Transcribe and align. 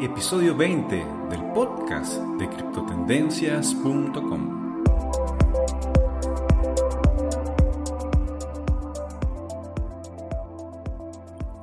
episodio 0.00 0.56
20 0.56 0.96
del 1.30 1.44
podcast 1.54 2.14
de 2.38 2.48
criptotendencias.com. 2.48 4.82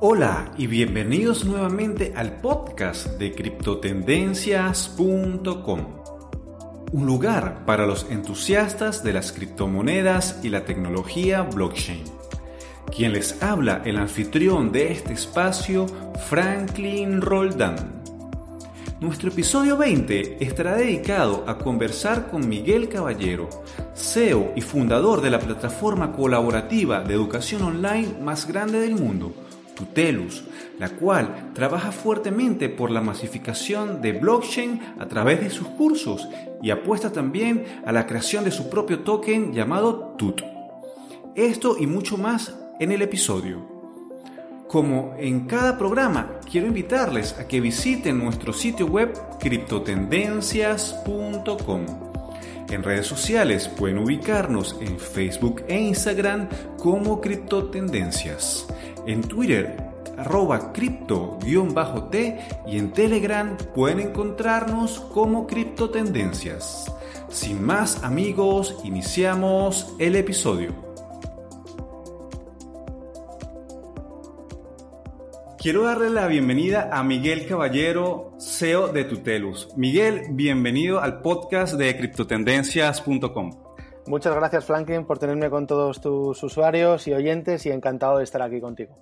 Hola 0.00 0.50
y 0.56 0.66
bienvenidos 0.66 1.44
nuevamente 1.44 2.14
al 2.16 2.40
podcast 2.40 3.18
de 3.18 3.32
criptotendencias.com. 3.32 5.80
Un 6.92 7.06
lugar 7.06 7.66
para 7.66 7.86
los 7.86 8.10
entusiastas 8.10 9.04
de 9.04 9.12
las 9.12 9.32
criptomonedas 9.32 10.40
y 10.42 10.48
la 10.48 10.64
tecnología 10.64 11.42
blockchain. 11.42 12.04
Quien 12.94 13.12
les 13.12 13.42
habla, 13.42 13.82
el 13.84 13.98
anfitrión 13.98 14.72
de 14.72 14.92
este 14.92 15.12
espacio, 15.12 15.86
Franklin 16.28 17.20
Roldán. 17.20 18.01
Nuestro 19.02 19.30
episodio 19.30 19.76
20 19.76 20.44
estará 20.44 20.76
dedicado 20.76 21.42
a 21.48 21.58
conversar 21.58 22.30
con 22.30 22.48
Miguel 22.48 22.88
Caballero, 22.88 23.50
CEO 23.96 24.52
y 24.54 24.60
fundador 24.60 25.20
de 25.20 25.28
la 25.28 25.40
plataforma 25.40 26.12
colaborativa 26.12 27.02
de 27.02 27.14
educación 27.14 27.62
online 27.62 28.14
más 28.22 28.46
grande 28.46 28.78
del 28.78 28.94
mundo, 28.94 29.34
Tutelus, 29.74 30.44
la 30.78 30.90
cual 30.90 31.50
trabaja 31.52 31.90
fuertemente 31.90 32.68
por 32.68 32.92
la 32.92 33.00
masificación 33.00 34.00
de 34.00 34.12
blockchain 34.12 34.80
a 35.00 35.08
través 35.08 35.40
de 35.40 35.50
sus 35.50 35.66
cursos 35.66 36.28
y 36.62 36.70
apuesta 36.70 37.10
también 37.10 37.64
a 37.84 37.90
la 37.90 38.06
creación 38.06 38.44
de 38.44 38.52
su 38.52 38.70
propio 38.70 39.00
token 39.00 39.52
llamado 39.52 40.14
TUT. 40.16 40.42
Esto 41.34 41.74
y 41.76 41.88
mucho 41.88 42.18
más 42.18 42.56
en 42.78 42.92
el 42.92 43.02
episodio. 43.02 43.71
Como 44.72 45.14
en 45.18 45.40
cada 45.40 45.76
programa, 45.76 46.40
quiero 46.50 46.66
invitarles 46.66 47.38
a 47.38 47.46
que 47.46 47.60
visiten 47.60 48.18
nuestro 48.18 48.54
sitio 48.54 48.86
web 48.86 49.12
criptotendencias.com. 49.38 51.86
En 52.70 52.82
redes 52.82 53.06
sociales 53.06 53.68
pueden 53.68 53.98
ubicarnos 53.98 54.78
en 54.80 54.98
Facebook 54.98 55.62
e 55.68 55.78
Instagram 55.78 56.48
como 56.78 57.20
Criptotendencias. 57.20 58.66
En 59.06 59.20
Twitter, 59.20 59.76
arroba 60.16 60.72
cripto-t 60.72 62.40
y 62.66 62.78
en 62.78 62.92
Telegram 62.92 63.58
pueden 63.74 64.00
encontrarnos 64.00 65.00
como 65.00 65.46
Criptotendencias. 65.46 66.90
Sin 67.28 67.62
más 67.62 68.02
amigos, 68.04 68.78
iniciamos 68.84 69.94
el 69.98 70.16
episodio. 70.16 70.91
Quiero 75.62 75.84
darle 75.84 76.10
la 76.10 76.26
bienvenida 76.26 76.90
a 76.92 77.04
Miguel 77.04 77.46
Caballero, 77.46 78.36
CEO 78.40 78.88
de 78.88 79.04
Tutelus. 79.04 79.68
Miguel, 79.76 80.22
bienvenido 80.30 81.00
al 81.00 81.22
podcast 81.22 81.74
de 81.74 81.96
criptotendencias.com. 81.96 83.50
Muchas 84.08 84.34
gracias, 84.34 84.64
Franklin, 84.64 85.04
por 85.04 85.20
tenerme 85.20 85.50
con 85.50 85.68
todos 85.68 86.00
tus 86.00 86.42
usuarios 86.42 87.06
y 87.06 87.12
oyentes 87.12 87.64
y 87.64 87.70
encantado 87.70 88.18
de 88.18 88.24
estar 88.24 88.42
aquí 88.42 88.60
contigo. 88.60 88.98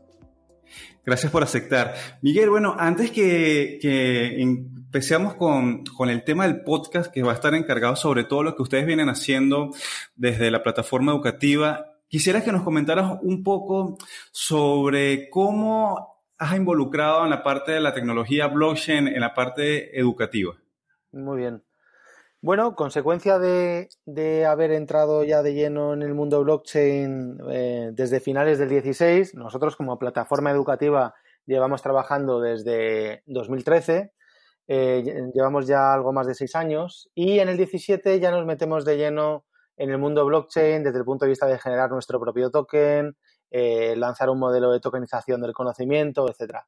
Gracias 1.03 1.33
por 1.33 1.43
aceptar. 1.43 1.95
Miguel, 2.21 2.51
bueno, 2.51 2.77
antes 2.79 3.11
que, 3.11 3.79
que 3.81 4.43
empecemos 4.43 5.37
con, 5.37 5.83
con, 5.97 6.11
el 6.11 6.25
tema 6.25 6.47
del 6.47 6.61
podcast, 6.61 7.11
que 7.11 7.23
va 7.23 7.33
a 7.33 7.37
estar 7.37 7.55
encargado 7.55 7.97
sobre 7.97 8.25
todo 8.25 8.43
lo 8.43 8.55
que 8.55 8.61
ustedes 8.61 8.85
vienen 8.85 9.09
haciendo 9.09 9.71
desde 10.15 10.51
la 10.51 10.63
plataforma 10.63 11.13
educativa, 11.13 11.87
quisiera 12.07 12.45
que 12.45 12.53
nos 12.53 12.65
comentaras 12.65 13.19
un 13.23 13.43
poco 13.43 13.97
sobre 14.31 15.31
cómo 15.31 16.10
has 16.41 16.57
involucrado 16.57 17.23
en 17.23 17.31
la 17.31 17.43
parte 17.43 17.73
de 17.73 17.81
la 17.81 17.93
tecnología 17.93 18.49
blockchain, 18.49 19.07
en 19.09 19.21
la 19.21 19.35
parte 19.35 19.99
educativa? 19.99 20.55
Muy 21.13 21.39
bien. 21.39 21.63
Bueno, 22.41 22.75
consecuencia 22.75 23.39
de, 23.39 23.89
haber 24.47 24.73
entrado 24.73 25.23
ya 25.23 25.43
de 25.43 25.53
lleno 25.53 25.93
en 25.93 26.01
el 26.01 26.15
mundo 26.15 26.43
blockchain 26.43 27.39
eh, 27.51 27.91
desde 27.93 28.21
finales 28.21 28.59
del 28.59 28.71
16, 28.71 29.35
nosotros 29.35 29.77
como 29.77 29.99
plataforma 29.99 30.51
educativa 30.51 31.15
llevamos 31.45 31.83
trabajando 31.83 32.41
desde 32.41 33.23
2013, 33.27 34.13
eh, 34.69 35.05
llevamos 35.35 35.67
ya 35.67 35.93
algo 35.93 36.15
más 36.15 36.27
de 36.27 36.35
seis 36.35 36.57
años 36.57 37.11
y 37.15 37.41
en 37.41 37.51
el 37.51 37.59
17 37.59 38.19
ya 38.19 38.31
nos 38.31 38.47
metemos 38.47 38.87
de 38.87 38.97
lleno 38.97 39.45
en 39.77 39.91
el 39.91 39.99
mundo 39.99 40.25
blockchain 40.25 40.83
desde 40.83 41.01
el 41.01 41.05
punto 41.05 41.27
de 41.27 41.31
vista 41.31 41.47
de 41.47 41.59
generar 41.59 41.91
nuestro 41.91 42.19
propio 42.19 42.51
token, 42.51 43.15
eh, 43.51 43.95
lanzar 43.97 44.31
un 44.31 44.39
modelo 44.39 44.71
de 44.71 44.81
tokenización 44.81 45.41
del 45.41 45.53
conocimiento, 45.53 46.29
etcétera. 46.29 46.67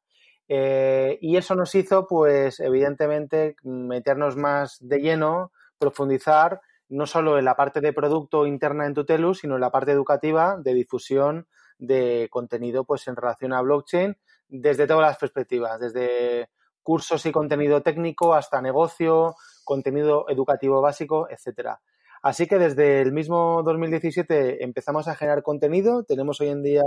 Eh, 0.49 1.19
y 1.21 1.37
eso 1.37 1.55
nos 1.55 1.75
hizo, 1.75 2.07
pues, 2.07 2.61
evidentemente, 2.61 3.57
meternos 3.63 4.37
más 4.37 4.77
de 4.81 5.01
lleno, 5.01 5.53
profundizar 5.79 6.61
no 6.89 7.07
solo 7.07 7.39
en 7.39 7.47
la 7.47 7.57
parte 7.57 7.81
de 7.81 7.93
producto 7.93 8.47
interna 8.47 8.87
en 8.87 8.95
Tutelus, 8.95 9.39
sino 9.39 9.55
en 9.55 9.63
la 9.63 9.71
parte 9.71 9.93
educativa 9.93 10.59
de 10.59 10.75
difusión 10.75 11.47
de 11.79 12.29
contenido, 12.31 12.85
pues, 12.85 13.09
en 13.09 13.17
relación 13.17 13.53
a 13.55 13.63
blockchain, 13.63 14.17
desde 14.49 14.87
todas 14.87 15.03
las 15.03 15.17
perspectivas, 15.17 15.81
desde 15.81 16.51
cursos 16.83 17.25
y 17.25 17.33
contenido 17.33 17.83
técnico 17.83 18.35
hasta 18.35 18.61
negocio, 18.61 19.37
contenido 19.65 20.29
educativo 20.29 20.81
básico, 20.83 21.29
etcétera. 21.31 21.81
Así 22.23 22.47
que 22.47 22.59
desde 22.59 23.01
el 23.03 23.13
mismo 23.13 23.63
2017 23.65 24.63
empezamos 24.63 25.09
a 25.09 25.17
generar 25.17 25.43
contenido. 25.43 26.05
Tenemos 26.05 26.41
hoy 26.41 26.51
en 26.51 26.63
día 26.63 26.83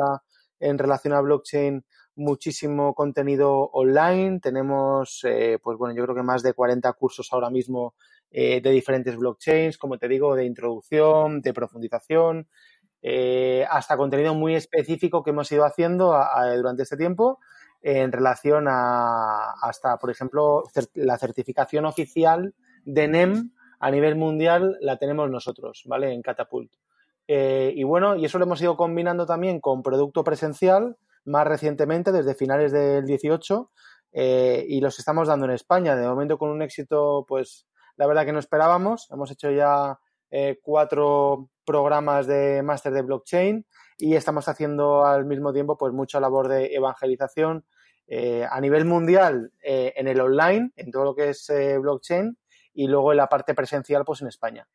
en 0.61 0.77
relación 0.77 1.13
a 1.13 1.19
blockchain 1.19 1.83
muchísimo 2.15 2.93
contenido 2.93 3.69
online. 3.73 4.39
Tenemos, 4.39 5.19
eh, 5.25 5.59
pues 5.61 5.77
bueno, 5.77 5.93
yo 5.93 6.03
creo 6.03 6.15
que 6.15 6.23
más 6.23 6.41
de 6.41 6.53
40 6.53 6.93
cursos 6.93 7.27
ahora 7.33 7.49
mismo 7.49 7.95
eh, 8.31 8.61
de 8.61 8.71
diferentes 8.71 9.17
blockchains, 9.17 9.77
como 9.77 9.97
te 9.97 10.07
digo, 10.07 10.35
de 10.35 10.45
introducción, 10.45 11.41
de 11.41 11.53
profundización, 11.53 12.47
eh, 13.01 13.65
hasta 13.69 13.97
contenido 13.97 14.33
muy 14.35 14.55
específico 14.55 15.21
que 15.21 15.31
hemos 15.31 15.51
ido 15.51 15.65
haciendo 15.65 16.17
durante 16.55 16.83
este 16.83 16.95
tiempo 16.95 17.39
en 17.81 18.13
relación 18.13 18.67
a 18.69 19.51
hasta, 19.61 19.97
por 19.97 20.09
ejemplo, 20.09 20.63
la 20.93 21.17
certificación 21.17 21.85
oficial 21.85 22.55
de 22.85 23.07
NEM 23.09 23.51
a 23.85 23.91
nivel 23.91 24.15
mundial 24.15 24.79
la 24.81 24.97
tenemos 24.97 25.29
nosotros, 25.29 25.83
¿vale? 25.85 26.11
En 26.11 26.23
Catapult. 26.23 26.73
Eh, 27.27 27.71
y 27.75 27.83
bueno, 27.83 28.15
y 28.15 28.25
eso 28.25 28.39
lo 28.39 28.45
hemos 28.45 28.59
ido 28.59 28.75
combinando 28.75 29.27
también 29.27 29.59
con 29.59 29.83
producto 29.83 30.23
presencial 30.23 30.97
más 31.23 31.45
recientemente, 31.45 32.11
desde 32.11 32.33
finales 32.33 32.71
del 32.71 33.05
18, 33.05 33.69
eh, 34.11 34.65
y 34.67 34.81
los 34.81 34.97
estamos 34.97 35.27
dando 35.27 35.45
en 35.45 35.51
España. 35.51 35.95
De 35.95 36.07
momento 36.07 36.39
con 36.39 36.49
un 36.49 36.63
éxito, 36.63 37.25
pues 37.27 37.67
la 37.95 38.07
verdad 38.07 38.25
que 38.25 38.33
no 38.33 38.39
esperábamos. 38.39 39.07
Hemos 39.11 39.29
hecho 39.29 39.51
ya 39.51 39.99
eh, 40.31 40.57
cuatro 40.63 41.51
programas 41.63 42.25
de 42.25 42.63
máster 42.63 42.91
de 42.91 43.03
blockchain 43.03 43.67
y 43.99 44.15
estamos 44.15 44.47
haciendo 44.47 45.05
al 45.05 45.25
mismo 45.25 45.53
tiempo 45.53 45.77
pues 45.77 45.93
mucha 45.93 46.19
labor 46.19 46.47
de 46.47 46.73
evangelización 46.73 47.65
a 48.49 48.61
nivel 48.61 48.85
mundial 48.85 49.51
en 49.63 50.07
el 50.07 50.21
online, 50.21 50.71
en 50.75 50.91
todo 50.91 51.05
lo 51.05 51.15
que 51.15 51.29
es 51.29 51.51
blockchain 51.79 52.37
y 52.75 52.87
luego 52.87 53.11
en 53.11 53.17
la 53.17 53.29
parte 53.29 53.55
presencial, 53.55 54.03
pues 54.05 54.21
en 54.21 54.27
España. 54.27 54.67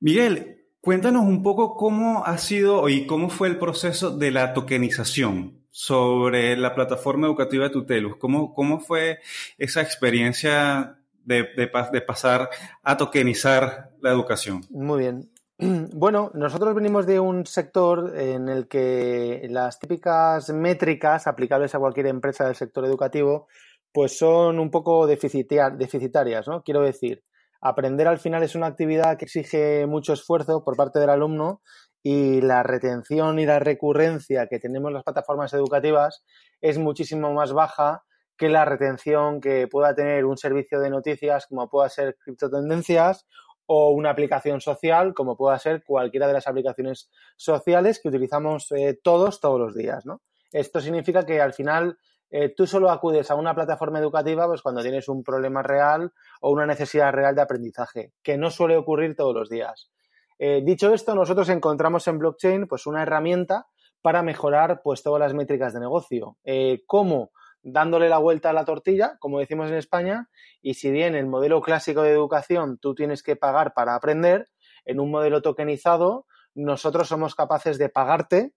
Miguel, 0.00 0.66
cuéntanos 0.80 1.22
un 1.22 1.42
poco 1.42 1.76
cómo 1.76 2.24
ha 2.24 2.36
sido 2.38 2.88
y 2.88 3.06
cómo 3.06 3.30
fue 3.30 3.48
el 3.48 3.58
proceso 3.58 4.16
de 4.16 4.30
la 4.30 4.52
tokenización 4.52 5.66
sobre 5.70 6.56
la 6.56 6.74
plataforma 6.74 7.26
educativa 7.26 7.64
de 7.64 7.70
Tutelus. 7.70 8.16
¿Cómo, 8.16 8.54
cómo 8.54 8.80
fue 8.80 9.18
esa 9.58 9.82
experiencia 9.82 10.98
de, 11.24 11.48
de, 11.56 12.00
pasar 12.00 12.48
a 12.82 12.96
tokenizar 12.96 13.90
la 14.00 14.10
educación? 14.10 14.62
Muy 14.70 15.00
bien. 15.00 15.30
Bueno, 15.92 16.30
nosotros 16.34 16.74
venimos 16.74 17.06
de 17.06 17.18
un 17.18 17.46
sector 17.46 18.12
en 18.18 18.48
el 18.48 18.68
que 18.68 19.46
las 19.50 19.78
típicas 19.78 20.50
métricas 20.50 21.26
aplicables 21.26 21.74
a 21.74 21.78
cualquier 21.78 22.08
empresa 22.08 22.44
del 22.44 22.54
sector 22.54 22.84
educativo 22.84 23.48
pues 23.96 24.18
son 24.18 24.58
un 24.58 24.70
poco 24.70 25.06
deficitarias, 25.06 26.46
¿no? 26.46 26.62
Quiero 26.62 26.82
decir, 26.82 27.24
aprender 27.62 28.06
al 28.06 28.18
final 28.18 28.42
es 28.42 28.54
una 28.54 28.66
actividad 28.66 29.16
que 29.16 29.24
exige 29.24 29.86
mucho 29.86 30.12
esfuerzo 30.12 30.62
por 30.62 30.76
parte 30.76 30.98
del 30.98 31.08
alumno 31.08 31.62
y 32.02 32.42
la 32.42 32.62
retención 32.62 33.38
y 33.38 33.46
la 33.46 33.58
recurrencia 33.58 34.48
que 34.48 34.58
tenemos 34.58 34.92
las 34.92 35.02
plataformas 35.02 35.54
educativas 35.54 36.26
es 36.60 36.76
muchísimo 36.76 37.32
más 37.32 37.54
baja 37.54 38.04
que 38.36 38.50
la 38.50 38.66
retención 38.66 39.40
que 39.40 39.66
pueda 39.66 39.94
tener 39.94 40.26
un 40.26 40.36
servicio 40.36 40.78
de 40.78 40.90
noticias 40.90 41.46
como 41.46 41.70
pueda 41.70 41.88
ser 41.88 42.18
criptotendencias 42.22 43.24
o 43.64 43.92
una 43.92 44.10
aplicación 44.10 44.60
social 44.60 45.14
como 45.14 45.38
pueda 45.38 45.58
ser 45.58 45.82
cualquiera 45.84 46.26
de 46.26 46.34
las 46.34 46.46
aplicaciones 46.46 47.08
sociales 47.38 47.98
que 48.02 48.10
utilizamos 48.10 48.70
eh, 48.72 49.00
todos 49.02 49.40
todos 49.40 49.58
los 49.58 49.74
días. 49.74 50.04
Esto 50.52 50.82
significa 50.82 51.24
que 51.24 51.40
al 51.40 51.54
final 51.54 51.96
eh, 52.30 52.52
tú 52.56 52.66
solo 52.66 52.90
acudes 52.90 53.30
a 53.30 53.36
una 53.36 53.54
plataforma 53.54 53.98
educativa 53.98 54.46
pues 54.46 54.62
cuando 54.62 54.82
tienes 54.82 55.08
un 55.08 55.22
problema 55.22 55.62
real 55.62 56.12
o 56.40 56.50
una 56.50 56.66
necesidad 56.66 57.12
real 57.12 57.34
de 57.34 57.42
aprendizaje, 57.42 58.12
que 58.22 58.36
no 58.36 58.50
suele 58.50 58.76
ocurrir 58.76 59.14
todos 59.14 59.34
los 59.34 59.48
días. 59.48 59.90
Eh, 60.38 60.62
dicho 60.64 60.92
esto, 60.92 61.14
nosotros 61.14 61.48
encontramos 61.48 62.06
en 62.08 62.18
blockchain 62.18 62.66
pues 62.66 62.86
una 62.86 63.02
herramienta 63.02 63.66
para 64.02 64.22
mejorar 64.22 64.80
pues 64.82 65.02
todas 65.02 65.20
las 65.20 65.34
métricas 65.34 65.72
de 65.72 65.80
negocio. 65.80 66.36
Eh, 66.44 66.82
¿Cómo? 66.86 67.30
dándole 67.68 68.08
la 68.08 68.18
vuelta 68.18 68.50
a 68.50 68.52
la 68.52 68.64
tortilla, 68.64 69.16
como 69.18 69.40
decimos 69.40 69.68
en 69.68 69.74
España, 69.74 70.28
y 70.62 70.74
si 70.74 70.92
bien 70.92 71.16
el 71.16 71.26
modelo 71.26 71.60
clásico 71.60 72.02
de 72.02 72.12
educación 72.12 72.78
tú 72.78 72.94
tienes 72.94 73.24
que 73.24 73.34
pagar 73.34 73.74
para 73.74 73.96
aprender, 73.96 74.46
en 74.84 75.00
un 75.00 75.10
modelo 75.10 75.42
tokenizado 75.42 76.26
nosotros 76.54 77.08
somos 77.08 77.34
capaces 77.34 77.76
de 77.76 77.88
pagarte 77.88 78.52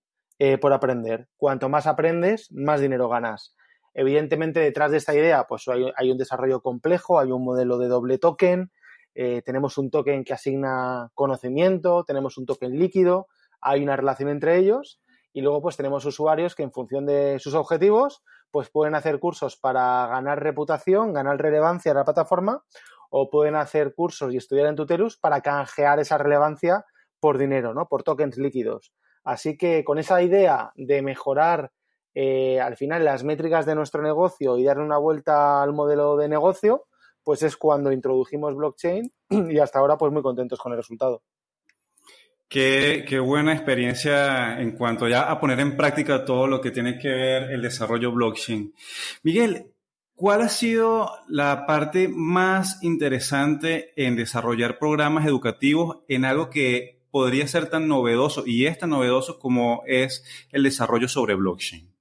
por 0.61 0.73
aprender. 0.73 1.27
Cuanto 1.37 1.69
más 1.69 1.87
aprendes, 1.87 2.51
más 2.51 2.81
dinero 2.81 3.09
ganas. 3.09 3.55
Evidentemente, 3.93 4.59
detrás 4.59 4.91
de 4.91 4.97
esta 4.97 5.13
idea, 5.13 5.45
pues 5.47 5.65
hay, 5.67 6.11
un 6.11 6.17
desarrollo 6.17 6.61
complejo, 6.61 7.19
hay 7.19 7.31
un 7.31 7.43
modelo 7.43 7.77
de 7.77 7.87
doble 7.87 8.17
token, 8.17 8.71
eh, 9.15 9.41
tenemos 9.43 9.77
un 9.77 9.89
token 9.89 10.23
que 10.23 10.33
asigna 10.33 11.09
conocimiento, 11.13 12.03
tenemos 12.05 12.37
un 12.37 12.45
token 12.45 12.77
líquido, 12.77 13.27
hay 13.61 13.83
una 13.83 13.95
relación 13.95 14.29
entre 14.29 14.57
ellos 14.57 15.01
y 15.33 15.41
luego 15.41 15.61
pues 15.61 15.77
tenemos 15.77 16.05
usuarios 16.05 16.55
que 16.55 16.63
en 16.63 16.71
función 16.71 17.05
de 17.05 17.39
sus 17.39 17.53
objetivos 17.53 18.23
pues 18.51 18.69
pueden 18.69 18.95
hacer 18.95 19.19
cursos 19.19 19.57
para 19.57 20.07
ganar 20.07 20.41
reputación, 20.41 21.13
ganar 21.13 21.41
relevancia 21.41 21.91
en 21.91 21.97
la 21.97 22.05
plataforma 22.05 22.63
o 23.09 23.29
pueden 23.29 23.55
hacer 23.55 23.93
cursos 23.95 24.33
y 24.33 24.37
estudiar 24.37 24.67
en 24.67 24.75
Tutelus 24.75 25.17
para 25.17 25.41
canjear 25.41 25.99
esa 25.99 26.17
relevancia 26.17 26.85
por 27.19 27.37
dinero, 27.37 27.73
¿no? 27.73 27.87
Por 27.87 28.03
tokens 28.03 28.37
líquidos. 28.37 28.93
Así 29.23 29.57
que 29.57 29.83
con 29.83 29.99
esa 29.99 30.21
idea 30.21 30.71
de 30.75 31.01
mejorar 31.01 31.71
eh, 32.13 32.59
al 32.59 32.75
final 32.75 33.05
las 33.05 33.23
métricas 33.23 33.65
de 33.65 33.75
nuestro 33.75 34.01
negocio 34.01 34.57
y 34.57 34.63
darle 34.63 34.83
una 34.83 34.97
vuelta 34.97 35.61
al 35.61 35.73
modelo 35.73 36.17
de 36.17 36.27
negocio, 36.27 36.85
pues 37.23 37.43
es 37.43 37.57
cuando 37.57 37.91
introdujimos 37.91 38.55
blockchain 38.55 39.11
y 39.29 39.59
hasta 39.59 39.79
ahora 39.79 39.97
pues 39.97 40.11
muy 40.11 40.21
contentos 40.21 40.59
con 40.59 40.71
el 40.71 40.77
resultado. 40.77 41.21
Qué, 42.47 43.05
qué, 43.07 43.19
buena 43.19 43.53
experiencia 43.53 44.59
en 44.59 44.71
cuanto 44.71 45.07
ya 45.07 45.29
a 45.29 45.39
poner 45.39 45.59
en 45.59 45.77
práctica 45.77 46.25
todo 46.25 46.47
lo 46.47 46.59
que 46.59 46.71
tiene 46.71 46.97
que 46.97 47.09
ver 47.09 47.51
el 47.51 47.61
desarrollo 47.61 48.11
blockchain. 48.11 48.73
Miguel, 49.21 49.67
¿cuál 50.15 50.41
ha 50.41 50.49
sido 50.49 51.11
la 51.27 51.67
parte 51.67 52.07
más 52.07 52.81
interesante 52.81 53.93
en 53.95 54.15
desarrollar 54.15 54.79
programas 54.79 55.27
educativos 55.27 55.99
en 56.07 56.25
algo 56.25 56.49
que 56.49 57.03
podría 57.11 57.47
ser 57.47 57.69
tan 57.69 57.87
novedoso 57.87 58.43
y 58.47 58.65
es 58.65 58.79
tan 58.79 58.89
novedoso 58.89 59.37
como 59.37 59.83
es 59.85 60.25
el 60.51 60.63
desarrollo 60.63 61.07
sobre 61.07 61.35
blockchain? 61.35 61.98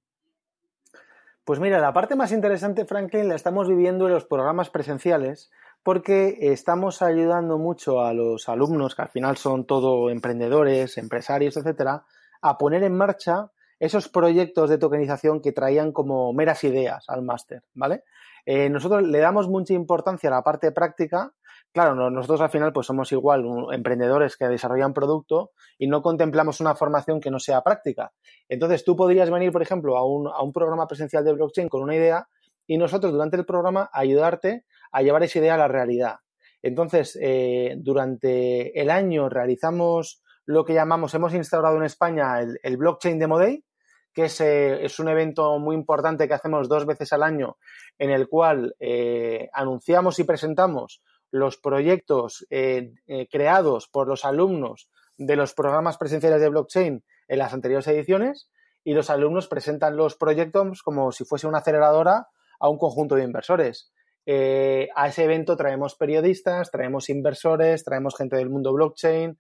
Pues 1.48 1.60
mira, 1.60 1.78
la 1.78 1.94
parte 1.94 2.14
más 2.14 2.30
interesante, 2.32 2.84
Franklin, 2.84 3.26
la 3.26 3.34
estamos 3.34 3.66
viviendo 3.66 4.06
en 4.06 4.12
los 4.12 4.26
programas 4.26 4.68
presenciales 4.68 5.50
porque 5.82 6.36
estamos 6.52 7.00
ayudando 7.00 7.56
mucho 7.56 8.02
a 8.02 8.12
los 8.12 8.50
alumnos, 8.50 8.94
que 8.94 9.00
al 9.00 9.08
final 9.08 9.38
son 9.38 9.64
todo 9.64 10.10
emprendedores, 10.10 10.98
empresarios, 10.98 11.56
etcétera, 11.56 12.04
a 12.42 12.58
poner 12.58 12.82
en 12.82 12.94
marcha 12.94 13.50
esos 13.80 14.10
proyectos 14.10 14.68
de 14.68 14.76
tokenización 14.76 15.40
que 15.40 15.52
traían 15.52 15.90
como 15.90 16.34
meras 16.34 16.64
ideas 16.64 17.06
al 17.08 17.22
máster, 17.22 17.62
¿vale? 17.72 18.04
Eh, 18.44 18.68
nosotros 18.68 19.04
le 19.04 19.18
damos 19.18 19.48
mucha 19.48 19.72
importancia 19.72 20.28
a 20.28 20.34
la 20.34 20.42
parte 20.42 20.70
práctica 20.70 21.32
Claro, 21.72 22.10
nosotros 22.10 22.40
al 22.40 22.50
final 22.50 22.72
pues 22.72 22.86
somos 22.86 23.12
igual 23.12 23.44
emprendedores 23.72 24.36
que 24.36 24.48
desarrollan 24.48 24.94
producto 24.94 25.52
y 25.78 25.86
no 25.86 26.02
contemplamos 26.02 26.60
una 26.60 26.74
formación 26.74 27.20
que 27.20 27.30
no 27.30 27.38
sea 27.38 27.62
práctica. 27.62 28.12
Entonces 28.48 28.84
tú 28.84 28.96
podrías 28.96 29.30
venir, 29.30 29.52
por 29.52 29.62
ejemplo, 29.62 29.96
a 29.96 30.04
un, 30.04 30.26
a 30.26 30.42
un 30.42 30.52
programa 30.52 30.86
presencial 30.86 31.24
de 31.24 31.34
blockchain 31.34 31.68
con 31.68 31.82
una 31.82 31.94
idea 31.94 32.26
y 32.66 32.78
nosotros 32.78 33.12
durante 33.12 33.36
el 33.36 33.44
programa 33.44 33.90
ayudarte 33.92 34.64
a 34.92 35.02
llevar 35.02 35.22
esa 35.22 35.38
idea 35.38 35.54
a 35.54 35.58
la 35.58 35.68
realidad. 35.68 36.16
Entonces, 36.62 37.18
eh, 37.20 37.74
durante 37.78 38.80
el 38.80 38.90
año 38.90 39.28
realizamos 39.28 40.22
lo 40.44 40.64
que 40.64 40.74
llamamos, 40.74 41.14
hemos 41.14 41.34
instaurado 41.34 41.76
en 41.76 41.84
España 41.84 42.40
el, 42.40 42.76
blockchain 42.76 43.18
Demo 43.18 43.38
Day, 43.38 43.64
que 44.12 44.24
es, 44.24 44.40
eh, 44.40 44.84
es, 44.84 44.98
un 44.98 45.08
evento 45.08 45.58
muy 45.58 45.76
importante 45.76 46.26
que 46.26 46.34
hacemos 46.34 46.68
dos 46.68 46.86
veces 46.86 47.12
al 47.12 47.22
año, 47.22 47.58
en 47.98 48.10
el 48.10 48.28
cual 48.28 48.74
eh, 48.80 49.48
anunciamos 49.52 50.18
y 50.18 50.24
presentamos 50.24 51.02
los 51.30 51.58
proyectos 51.58 52.46
eh, 52.50 52.92
eh, 53.06 53.28
creados 53.30 53.88
por 53.88 54.08
los 54.08 54.24
alumnos 54.24 54.88
de 55.16 55.36
los 55.36 55.54
programas 55.54 55.98
presenciales 55.98 56.40
de 56.40 56.48
blockchain 56.48 57.04
en 57.28 57.38
las 57.38 57.52
anteriores 57.52 57.86
ediciones 57.88 58.50
y 58.84 58.94
los 58.94 59.10
alumnos 59.10 59.48
presentan 59.48 59.96
los 59.96 60.16
proyectos 60.16 60.82
como 60.82 61.12
si 61.12 61.24
fuese 61.24 61.46
una 61.46 61.58
aceleradora 61.58 62.28
a 62.60 62.68
un 62.68 62.78
conjunto 62.78 63.14
de 63.16 63.24
inversores. 63.24 63.92
Eh, 64.26 64.88
a 64.94 65.08
ese 65.08 65.24
evento 65.24 65.56
traemos 65.56 65.94
periodistas, 65.94 66.70
traemos 66.70 67.08
inversores, 67.08 67.84
traemos 67.84 68.16
gente 68.16 68.36
del 68.36 68.50
mundo 68.50 68.72
blockchain, 68.72 69.38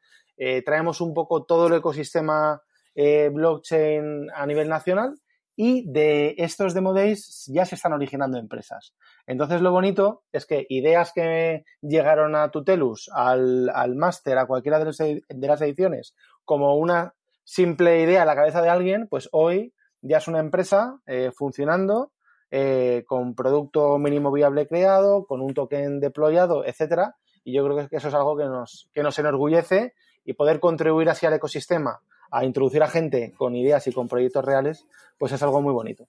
traemos 0.64 1.00
un 1.00 1.14
poco 1.14 1.44
todo 1.44 1.66
el 1.66 1.74
ecosistema 1.74 2.62
blockchain 2.94 4.30
a 4.32 4.46
nivel 4.46 4.68
nacional 4.68 5.16
y 5.60 5.90
de 5.90 6.36
estos 6.38 6.72
demo 6.72 6.94
days 6.94 7.50
ya 7.52 7.64
se 7.64 7.74
están 7.74 7.92
originando 7.92 8.38
empresas. 8.38 8.94
Entonces 9.26 9.60
lo 9.60 9.72
bonito 9.72 10.22
es 10.30 10.46
que 10.46 10.64
ideas 10.68 11.10
que 11.12 11.64
llegaron 11.82 12.36
a 12.36 12.52
Tutelus, 12.52 13.10
al, 13.12 13.68
al 13.70 13.96
máster, 13.96 14.38
a 14.38 14.46
cualquiera 14.46 14.78
de, 14.78 15.24
las 15.48 15.60
ediciones, 15.60 16.14
como 16.44 16.76
una 16.76 17.14
simple 17.42 18.00
idea 18.00 18.22
a 18.22 18.24
la 18.24 18.36
cabeza 18.36 18.62
de 18.62 18.68
alguien, 18.68 19.08
pues 19.08 19.28
hoy 19.32 19.74
ya 20.00 20.18
es 20.18 20.28
una 20.28 20.38
empresa 20.38 21.00
eh, 21.06 21.32
funcionando 21.34 22.12
eh, 22.52 23.02
con 23.08 23.34
producto 23.34 23.98
mínimo 23.98 24.30
viable 24.30 24.68
creado, 24.68 25.26
con 25.26 25.40
un 25.40 25.54
token 25.54 25.98
deployado, 25.98 26.64
etcétera. 26.64 27.16
Y 27.42 27.52
yo 27.52 27.64
creo 27.64 27.88
que 27.88 27.96
eso 27.96 28.06
es 28.06 28.14
algo 28.14 28.36
que 28.36 28.44
nos, 28.44 28.88
que 28.94 29.02
nos 29.02 29.18
enorgullece 29.18 29.94
y 30.24 30.34
poder 30.34 30.60
contribuir 30.60 31.10
así 31.10 31.26
al 31.26 31.34
ecosistema 31.34 32.00
a 32.30 32.44
introducir 32.44 32.82
a 32.82 32.88
gente 32.88 33.32
con 33.36 33.56
ideas 33.56 33.86
y 33.86 33.92
con 33.92 34.08
proyectos 34.08 34.44
reales, 34.44 34.86
pues 35.18 35.32
es 35.32 35.42
algo 35.42 35.60
muy 35.60 35.72
bonito. 35.72 36.08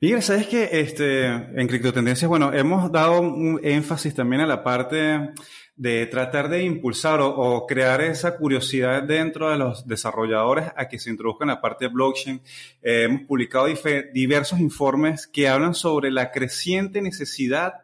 Miguel, 0.00 0.22
sabes 0.22 0.46
que 0.48 0.68
este, 0.72 1.24
en 1.26 1.66
Criptotendencias, 1.66 2.28
bueno, 2.28 2.52
hemos 2.52 2.92
dado 2.92 3.22
énfasis 3.62 4.14
también 4.14 4.42
a 4.42 4.46
la 4.46 4.62
parte 4.62 5.30
de 5.76 6.06
tratar 6.06 6.48
de 6.48 6.62
impulsar 6.62 7.20
o, 7.20 7.66
crear 7.66 8.00
esa 8.00 8.36
curiosidad 8.36 9.02
dentro 9.02 9.50
de 9.50 9.56
los 9.56 9.86
desarrolladores 9.86 10.66
a 10.76 10.88
que 10.88 10.98
se 10.98 11.10
introduzcan 11.10 11.48
la 11.48 11.60
parte 11.60 11.86
de 11.86 11.94
blockchain. 11.94 12.42
Eh, 12.82 13.04
hemos 13.04 13.22
publicado 13.22 13.66
diversos 14.12 14.60
informes 14.60 15.26
que 15.26 15.48
hablan 15.48 15.74
sobre 15.74 16.10
la 16.10 16.30
creciente 16.30 17.00
necesidad 17.00 17.82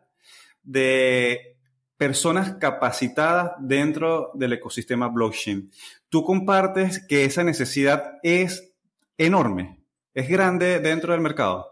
de 0.63 1.57
personas 2.01 2.55
capacitadas 2.55 3.53
dentro 3.59 4.31
del 4.33 4.55
ecosistema 4.55 5.09
blockchain. 5.09 5.71
Tú 6.09 6.25
compartes 6.25 7.07
que 7.07 7.27
esa 7.27 7.45
necesidad 7.45 8.15
es 8.23 8.73
enorme, 9.19 9.85
es 10.15 10.27
grande 10.31 10.81
dentro 10.81 11.13
del 11.13 11.21
mercado. 11.21 11.67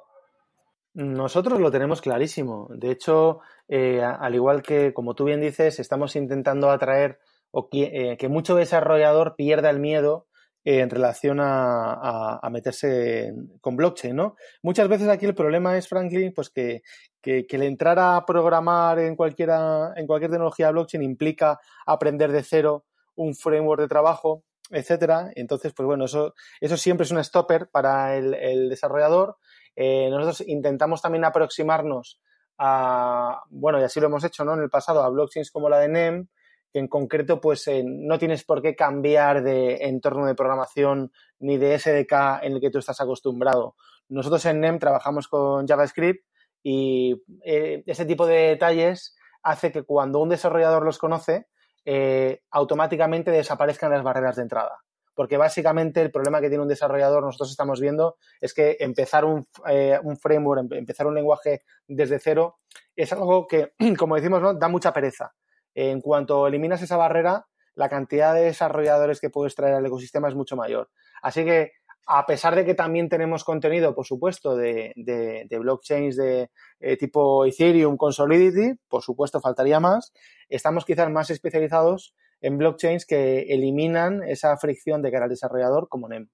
Nosotros 0.93 1.59
lo 1.61 1.71
tenemos 1.71 2.03
clarísimo. 2.03 2.69
De 2.75 2.91
hecho, 2.91 3.41
eh, 3.69 4.03
al 4.03 4.35
igual 4.35 4.61
que, 4.63 4.93
como 4.93 5.15
tú 5.15 5.25
bien 5.25 5.41
dices, 5.41 5.81
estamos 5.81 6.15
intentando 6.15 6.71
atraer 6.71 7.21
o 7.51 7.71
que, 7.71 8.17
eh, 8.21 8.29
mucho 8.29 8.55
desarrollador 8.55 9.35
pierda 9.35 9.71
el 9.71 9.79
miedo 9.79 10.27
eh, 10.65 10.81
en 10.81 10.91
relación 10.91 11.39
a, 11.41 12.41
meterse 12.51 13.33
con 13.61 13.77
blockchain, 13.77 14.15
¿no? 14.15 14.37
Muchas 14.63 14.89
veces 14.89 15.09
aquí 15.09 15.27
el 15.27 15.35
problema 15.35 15.77
es, 15.77 15.89
Franklin, 15.89 16.33
pues 16.35 16.51
que, 16.51 16.83
que, 17.23 17.47
el 17.49 17.63
entrar 17.63 17.99
a 17.99 18.25
programar 18.27 18.99
en, 18.99 19.17
cualquiera, 19.17 19.93
en 19.97 20.07
cualquier 20.07 20.31
tecnología 20.31 20.71
blockchain 20.71 21.03
implica 21.03 21.61
aprender 21.87 22.33
de 22.33 22.43
cero 22.43 22.85
un 23.15 23.35
framework 23.35 23.83
de 23.83 23.89
trabajo, 23.89 24.45
etcétera. 24.71 25.31
Entonces, 25.35 25.73
pues 25.75 25.87
bueno, 25.87 26.05
eso, 26.05 26.35
eso 26.61 26.77
siempre 26.77 27.05
es 27.05 27.11
un 27.11 27.23
stopper 27.23 27.69
para 27.69 28.17
el, 28.17 28.69
desarrollador. 28.69 29.37
Eh, 29.77 30.09
nosotros 30.11 30.43
intentamos 30.47 31.03
también 31.03 31.25
aproximarnos 31.25 32.21
a, 32.59 33.43
bueno, 33.51 33.81
y 33.81 33.85
así 33.85 34.01
lo 34.01 34.07
hemos 34.07 34.25
hecho, 34.25 34.45
¿no? 34.45 34.55
En 34.55 34.61
el 34.61 34.71
pasado, 34.71 35.03
a 35.03 35.09
blockchains 35.09 35.51
como 35.51 35.69
la 35.69 35.79
de 35.79 35.89
NEM, 35.89 36.29
que 36.73 36.79
en 36.79 36.89
concreto, 36.89 37.41
pues 37.41 37.67
eh, 37.69 37.83
no 37.85 38.19
tienes 38.19 38.45
por 38.45 38.63
qué 38.63 38.75
cambiar 38.77 39.43
de 39.43 39.87
entorno 39.87 40.27
de 40.27 40.35
programación 40.35 41.13
ni 41.39 41.57
de 41.57 41.79
SDK 41.79 42.43
en 42.43 42.55
el 42.55 42.61
que 42.61 42.71
tú 42.71 42.79
estás 42.79 43.01
acostumbrado. 43.01 43.77
Nosotros 44.09 44.45
en 44.47 44.61
NEM 44.61 44.79
trabajamos 44.79 45.29
con 45.29 45.67
JavaScript 45.67 46.25
y 46.63 47.23
eh, 47.45 47.83
ese 47.87 48.05
tipo 48.05 48.27
de 48.27 48.49
detalles 48.49 49.17
hace 49.43 49.73
que 49.73 49.83
cuando 49.83 50.21
un 50.21 50.29
desarrollador 50.29 50.85
los 50.85 50.99
conoce, 50.99 51.47
eh, 51.85 52.43
automáticamente 52.51 53.31
desaparezcan 53.31 53.91
las 53.91 54.03
barreras 54.03 54.37
de 54.37 54.43
entrada. 54.43 54.83
Porque 55.15 55.37
básicamente 55.37 56.01
el 56.01 56.11
problema 56.11 56.41
que 56.41 56.49
tiene 56.49 56.63
un 56.63 56.69
desarrollador, 56.69 57.25
nosotros 57.25 57.51
estamos 57.51 57.81
viendo, 57.81 58.17
es 58.41 58.55
que 58.55 58.77
empezar 58.79 59.25
un, 59.25 59.49
eh, 59.69 59.99
framework, 60.21 60.73
empezar 60.73 61.07
un 61.07 61.15
lenguaje 61.15 61.63
desde 61.87 62.19
cero, 62.19 62.59
es 62.95 63.13
algo 63.13 63.47
que, 63.47 63.73
como 63.99 64.17
decimos, 64.17 64.41
¿no? 64.41 64.55
da 64.55 64.69
mucha 64.69 64.93
pereza. 64.93 65.35
En 65.75 66.01
cuanto 66.01 66.47
eliminas 66.47 66.83
esa 66.83 66.97
barrera, 66.97 67.47
la 67.75 67.89
cantidad 67.89 68.35
de 68.35 68.43
desarrolladores 68.43 69.21
que 69.21 69.31
puedes 69.31 69.55
traer 69.55 69.75
al 69.75 69.87
ecosistema 69.87 70.29
es 70.29 70.35
mucho 70.35 70.57
mayor. 70.57 70.91
Así 71.23 71.45
que 71.45 71.73
a 72.11 72.25
pesar 72.25 72.57
de 72.57 72.65
que 72.65 72.75
también 72.75 73.09
tenemos 73.09 73.45
contenido, 73.45 73.95
por 73.95 74.07
supuesto, 74.07 74.57
de, 74.57 74.95
blockchains 75.51 76.17
de 76.17 76.51
eh, 76.81 76.97
tipo 76.97 77.45
Ethereum 77.45 77.99
con 77.99 78.15
Solidity, 78.15 78.81
por 78.89 79.03
supuesto, 79.03 79.41
faltaría 79.41 79.79
más, 79.79 80.13
estamos 80.49 80.87
quizás 80.87 81.11
más 81.11 81.29
especializados 81.31 82.15
en 82.41 82.57
blockchains 82.57 83.05
que 83.05 83.41
eliminan 83.51 84.23
esa 84.23 84.57
fricción 84.57 85.03
de 85.03 85.13
cara 85.13 85.25
al 85.25 85.31
desarrollador 85.31 85.89
como 85.89 86.09
NEM. 86.09 86.29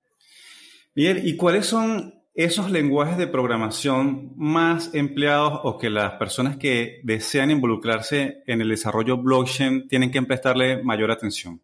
Bien, 0.94 1.20
¿y 1.22 1.36
cuáles 1.36 1.66
son 1.66 2.23
esos 2.34 2.70
lenguajes 2.70 3.16
de 3.16 3.28
programación 3.28 4.32
más 4.36 4.92
empleados 4.92 5.60
o 5.62 5.78
que 5.78 5.88
las 5.88 6.14
personas 6.14 6.56
que 6.56 7.00
desean 7.04 7.52
involucrarse 7.52 8.42
en 8.46 8.60
el 8.60 8.68
desarrollo 8.68 9.16
blockchain 9.18 9.86
tienen 9.88 10.10
que 10.10 10.20
prestarle 10.22 10.82
mayor 10.82 11.12
atención? 11.12 11.60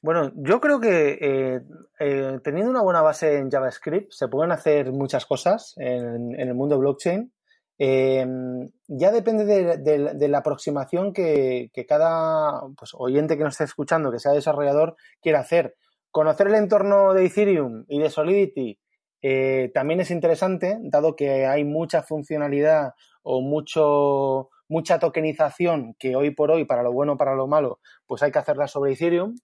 Bueno, 0.00 0.30
yo 0.36 0.60
creo 0.60 0.78
que 0.78 1.18
eh, 1.20 1.62
eh, 1.98 2.38
teniendo 2.44 2.70
una 2.70 2.82
buena 2.82 3.02
base 3.02 3.38
en 3.38 3.50
JavaScript 3.50 4.12
se 4.12 4.28
pueden 4.28 4.52
hacer 4.52 4.92
muchas 4.92 5.26
cosas 5.26 5.74
en, 5.78 6.38
el 6.38 6.54
mundo 6.54 6.78
blockchain. 6.78 7.32
Em, 7.78 8.70
ya 8.86 9.10
depende 9.10 9.44
de, 9.44 10.28
la 10.28 10.38
aproximación 10.38 11.12
que, 11.12 11.72
cada 11.88 12.62
pues, 12.78 12.92
oyente 12.94 13.36
que 13.36 13.42
nos 13.42 13.54
esté 13.54 13.64
escuchando, 13.64 14.12
que 14.12 14.20
sea 14.20 14.30
desarrollador, 14.30 14.94
quiera 15.20 15.40
hacer. 15.40 15.74
Conocer 16.16 16.46
el 16.46 16.54
entorno 16.54 17.12
de 17.12 17.26
Ethereum 17.26 17.84
y 17.88 17.98
de 17.98 18.08
Solidity 18.08 18.80
eh, 19.20 19.70
también 19.74 20.00
es 20.00 20.10
interesante, 20.10 20.78
dado 20.80 21.14
que 21.14 21.44
hay 21.44 21.62
mucha 21.62 22.02
funcionalidad 22.02 22.94
o 23.22 23.42
mucho, 23.42 24.48
mucha 24.66 24.98
tokenización 24.98 25.94
que 25.98 26.16
hoy 26.16 26.30
por 26.30 26.50
hoy, 26.50 26.64
para 26.64 26.82
lo 26.82 26.90
bueno 26.90 27.12
o 27.12 27.16
para 27.18 27.34
lo 27.34 27.46
malo, 27.48 27.80
pues 28.06 28.22
hay 28.22 28.32
que 28.32 28.38
hacerla 28.38 28.66
sobre 28.66 28.94
Ethereum. 28.94 29.36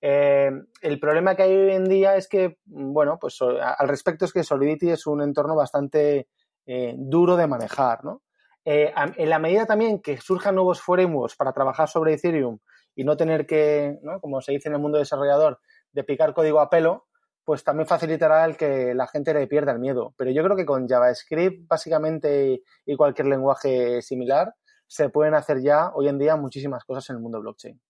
Eh, 0.00 0.50
el 0.82 0.98
problema 0.98 1.36
que 1.36 1.44
hay 1.44 1.54
hoy 1.54 1.74
en 1.74 1.84
día 1.84 2.16
es 2.16 2.26
que, 2.26 2.58
bueno, 2.64 3.18
pues 3.20 3.40
al 3.40 3.86
respecto 3.86 4.24
es 4.24 4.32
que 4.32 4.42
Solidity 4.42 4.90
es 4.90 5.06
un 5.06 5.22
entorno 5.22 5.54
bastante 5.54 6.26
eh, 6.66 6.96
duro 6.98 7.36
de 7.36 7.46
manejar, 7.46 8.04
¿no? 8.04 8.22
En 8.64 9.30
la 9.30 9.38
medida 9.38 9.64
también 9.64 10.02
que 10.02 10.16
surjan 10.16 10.56
nuevos 10.56 10.82
frameworks 10.82 11.36
para 11.36 11.52
trabajar 11.52 11.88
sobre 11.88 12.14
Ethereum 12.14 12.58
y 12.96 13.04
no 13.04 13.16
tener 13.16 13.46
que, 13.46 13.98
¿no? 14.02 14.20
como 14.20 14.40
se 14.40 14.52
dice 14.52 14.68
en 14.68 14.74
el 14.74 14.80
mundo 14.80 14.98
desarrollador, 14.98 15.60
de 15.96 16.04
picar 16.04 16.34
código 16.34 16.60
a 16.60 16.68
pelo, 16.68 17.06
pues 17.42 17.64
también 17.64 17.86
facilitará 17.88 18.44
el 18.44 18.56
que 18.56 18.94
la 18.94 19.06
gente 19.06 19.32
le 19.32 19.46
pierda 19.46 19.72
el 19.72 19.78
miedo. 19.78 20.14
Pero 20.18 20.30
yo 20.30 20.44
creo 20.44 20.56
que 20.56 20.66
con 20.66 20.86
JavaScript, 20.86 21.66
básicamente, 21.66 22.62
y 22.84 22.96
cualquier 22.96 23.28
lenguaje 23.28 24.02
similar, 24.02 24.54
se 24.86 25.08
pueden 25.08 25.34
hacer 25.34 25.62
ya 25.62 25.90
hoy 25.94 26.08
en 26.08 26.18
día 26.18 26.36
muchísimas 26.36 26.84
cosas 26.84 27.08
en 27.08 27.16
el 27.16 27.22
mundo 27.22 27.40
blockchain. 27.40 27.80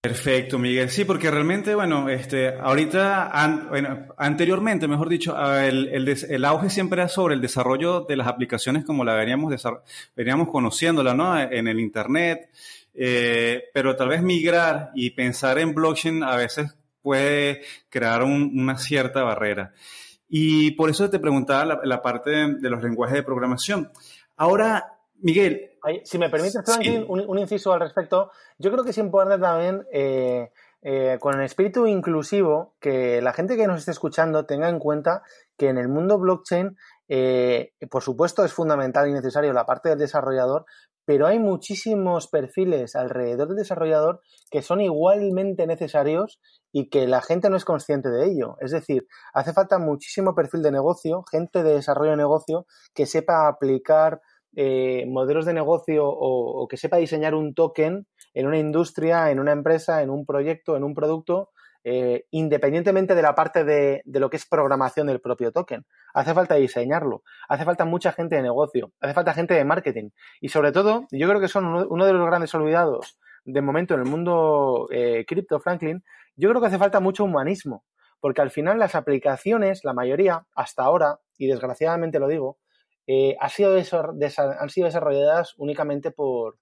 Perfecto, 0.00 0.58
Miguel. 0.58 0.90
Sí, 0.90 1.04
porque 1.04 1.30
realmente, 1.30 1.74
bueno, 1.74 2.08
este, 2.08 2.58
ahorita, 2.58 3.30
bueno, 3.68 4.08
anteriormente, 4.16 4.88
mejor 4.88 5.08
dicho, 5.08 5.36
el, 5.60 6.44
auge 6.44 6.70
siempre 6.70 7.00
era 7.00 7.08
sobre 7.08 7.34
el 7.34 7.40
desarrollo 7.40 8.00
de 8.00 8.16
las 8.16 8.26
aplicaciones 8.26 8.84
como 8.84 9.04
la 9.04 9.14
veníamos, 9.14 9.54
veníamos 10.16 10.48
conociéndola, 10.48 11.14
¿no? 11.14 11.40
En 11.40 11.68
el 11.68 11.78
Internet, 11.78 12.50
eh, 12.94 13.64
pero 13.72 13.96
tal 13.96 14.08
vez 14.08 14.22
migrar 14.22 14.90
y 14.94 15.10
pensar 15.10 15.58
en 15.58 15.74
blockchain 15.74 16.22
a 16.22 16.36
veces 16.36 16.76
puede 17.02 17.62
crear 17.88 18.22
una 18.22 18.78
cierta 18.78 19.22
barrera. 19.22 19.72
Y 20.28 20.70
por 20.72 20.88
eso 20.88 21.10
te 21.10 21.18
preguntaba 21.18 21.80
la, 21.84 22.00
parte 22.00 22.30
de 22.30 22.70
los 22.70 22.82
lenguajes 22.82 23.16
de 23.16 23.22
programación. 23.22 23.92
Ahora, 24.36 24.98
Miguel. 25.20 25.72
Si 26.04 26.18
me 26.18 26.30
permites, 26.30 26.62
Franklin, 26.64 27.04
un, 27.06 27.38
inciso 27.38 27.72
al 27.72 27.80
respecto. 27.80 28.30
Yo 28.56 28.70
creo 28.70 28.82
que 28.82 28.90
es 28.90 28.98
importante 28.98 29.42
también, 29.42 29.86
eh, 29.92 30.50
eh, 30.80 31.18
con 31.20 31.34
el 31.34 31.44
espíritu 31.44 31.86
inclusivo, 31.86 32.74
que 32.80 33.20
la 33.20 33.32
gente 33.32 33.56
que 33.56 33.66
nos 33.66 33.80
esté 33.80 33.90
escuchando 33.90 34.46
tenga 34.46 34.68
en 34.68 34.78
cuenta 34.78 35.22
que 35.58 35.68
en 35.68 35.78
el 35.78 35.88
mundo 35.88 36.18
blockchain, 36.18 36.76
eh, 37.08 37.72
por 37.90 38.02
supuesto, 38.02 38.44
es 38.44 38.52
fundamental 38.52 39.08
y 39.08 39.12
necesario 39.12 39.52
la 39.52 39.66
parte 39.66 39.90
del 39.90 39.98
desarrollador, 39.98 40.64
pero 41.04 41.26
hay 41.26 41.38
muchísimos 41.38 42.28
perfiles 42.28 42.94
alrededor 42.94 43.48
del 43.48 43.56
desarrollador 43.58 44.20
que 44.50 44.62
son 44.62 44.80
igualmente 44.80 45.66
necesarios 45.66 46.40
y 46.72 46.88
que 46.88 47.06
la 47.06 47.20
gente 47.22 47.50
no 47.50 47.56
es 47.56 47.64
consciente 47.64 48.10
de 48.10 48.26
ello. 48.26 48.56
Es 48.60 48.70
decir, 48.70 49.06
hace 49.34 49.52
falta 49.52 49.78
muchísimo 49.78 50.34
perfil 50.34 50.62
de 50.62 50.72
negocio, 50.72 51.24
gente 51.30 51.62
de 51.62 51.74
desarrollo 51.74 52.12
de 52.12 52.16
negocio 52.16 52.66
que 52.94 53.06
sepa 53.06 53.48
aplicar 53.48 54.20
eh, 54.54 55.06
modelos 55.08 55.46
de 55.46 55.54
negocio 55.54 56.04
o, 56.06 56.68
que 56.68 56.76
sepa 56.76 56.98
diseñar 56.98 57.34
un 57.34 57.54
token 57.54 58.06
en 58.34 58.46
una 58.46 58.58
industria, 58.58 59.30
en 59.30 59.40
una 59.40 59.52
empresa, 59.52 60.02
en 60.02 60.10
un 60.10 60.26
proyecto, 60.26 60.76
en 60.76 60.84
un 60.84 60.94
producto, 60.94 61.50
eh, 61.84 62.26
independientemente 62.30 63.14
de 63.14 63.22
la 63.22 63.34
parte 63.34 63.64
de, 63.64 64.02
lo 64.06 64.30
que 64.30 64.36
es 64.36 64.46
programación 64.46 65.08
del 65.08 65.20
propio 65.20 65.50
token. 65.50 65.84
Hace 66.14 66.32
falta 66.32 66.54
diseñarlo, 66.54 67.24
hace 67.48 67.64
falta 67.64 67.84
mucha 67.84 68.12
gente 68.12 68.36
de 68.36 68.42
negocio, 68.42 68.92
hace 69.00 69.14
falta 69.14 69.34
gente 69.34 69.54
de 69.54 69.64
marketing 69.64 70.10
y 70.40 70.48
sobre 70.48 70.70
todo, 70.70 71.06
yo 71.10 71.28
creo 71.28 71.40
que 71.40 71.48
son 71.48 71.66
uno, 71.66 72.06
de 72.06 72.12
los 72.12 72.26
grandes 72.26 72.54
olvidados 72.54 73.18
de 73.44 73.60
momento 73.60 73.94
en 73.94 74.00
el 74.00 74.06
mundo 74.06 74.88
eh, 74.92 75.24
cripto, 75.26 75.58
Franklin, 75.58 76.04
yo 76.36 76.48
creo 76.48 76.60
que 76.60 76.68
hace 76.68 76.78
falta 76.78 77.00
mucho 77.00 77.24
humanismo, 77.24 77.84
porque 78.20 78.40
al 78.40 78.50
final 78.50 78.78
las 78.78 78.94
aplicaciones, 78.94 79.82
la 79.82 79.92
mayoría, 79.92 80.46
hasta 80.54 80.84
ahora, 80.84 81.18
y 81.36 81.48
desgraciadamente 81.48 82.20
lo 82.20 82.28
digo, 82.28 82.58
eh, 83.08 83.36
ha 83.40 83.48
sido 83.48 83.74
han 83.74 84.70
sido 84.70 84.86
desarrolladas 84.86 85.54
únicamente 85.56 86.12
por, 86.12 86.58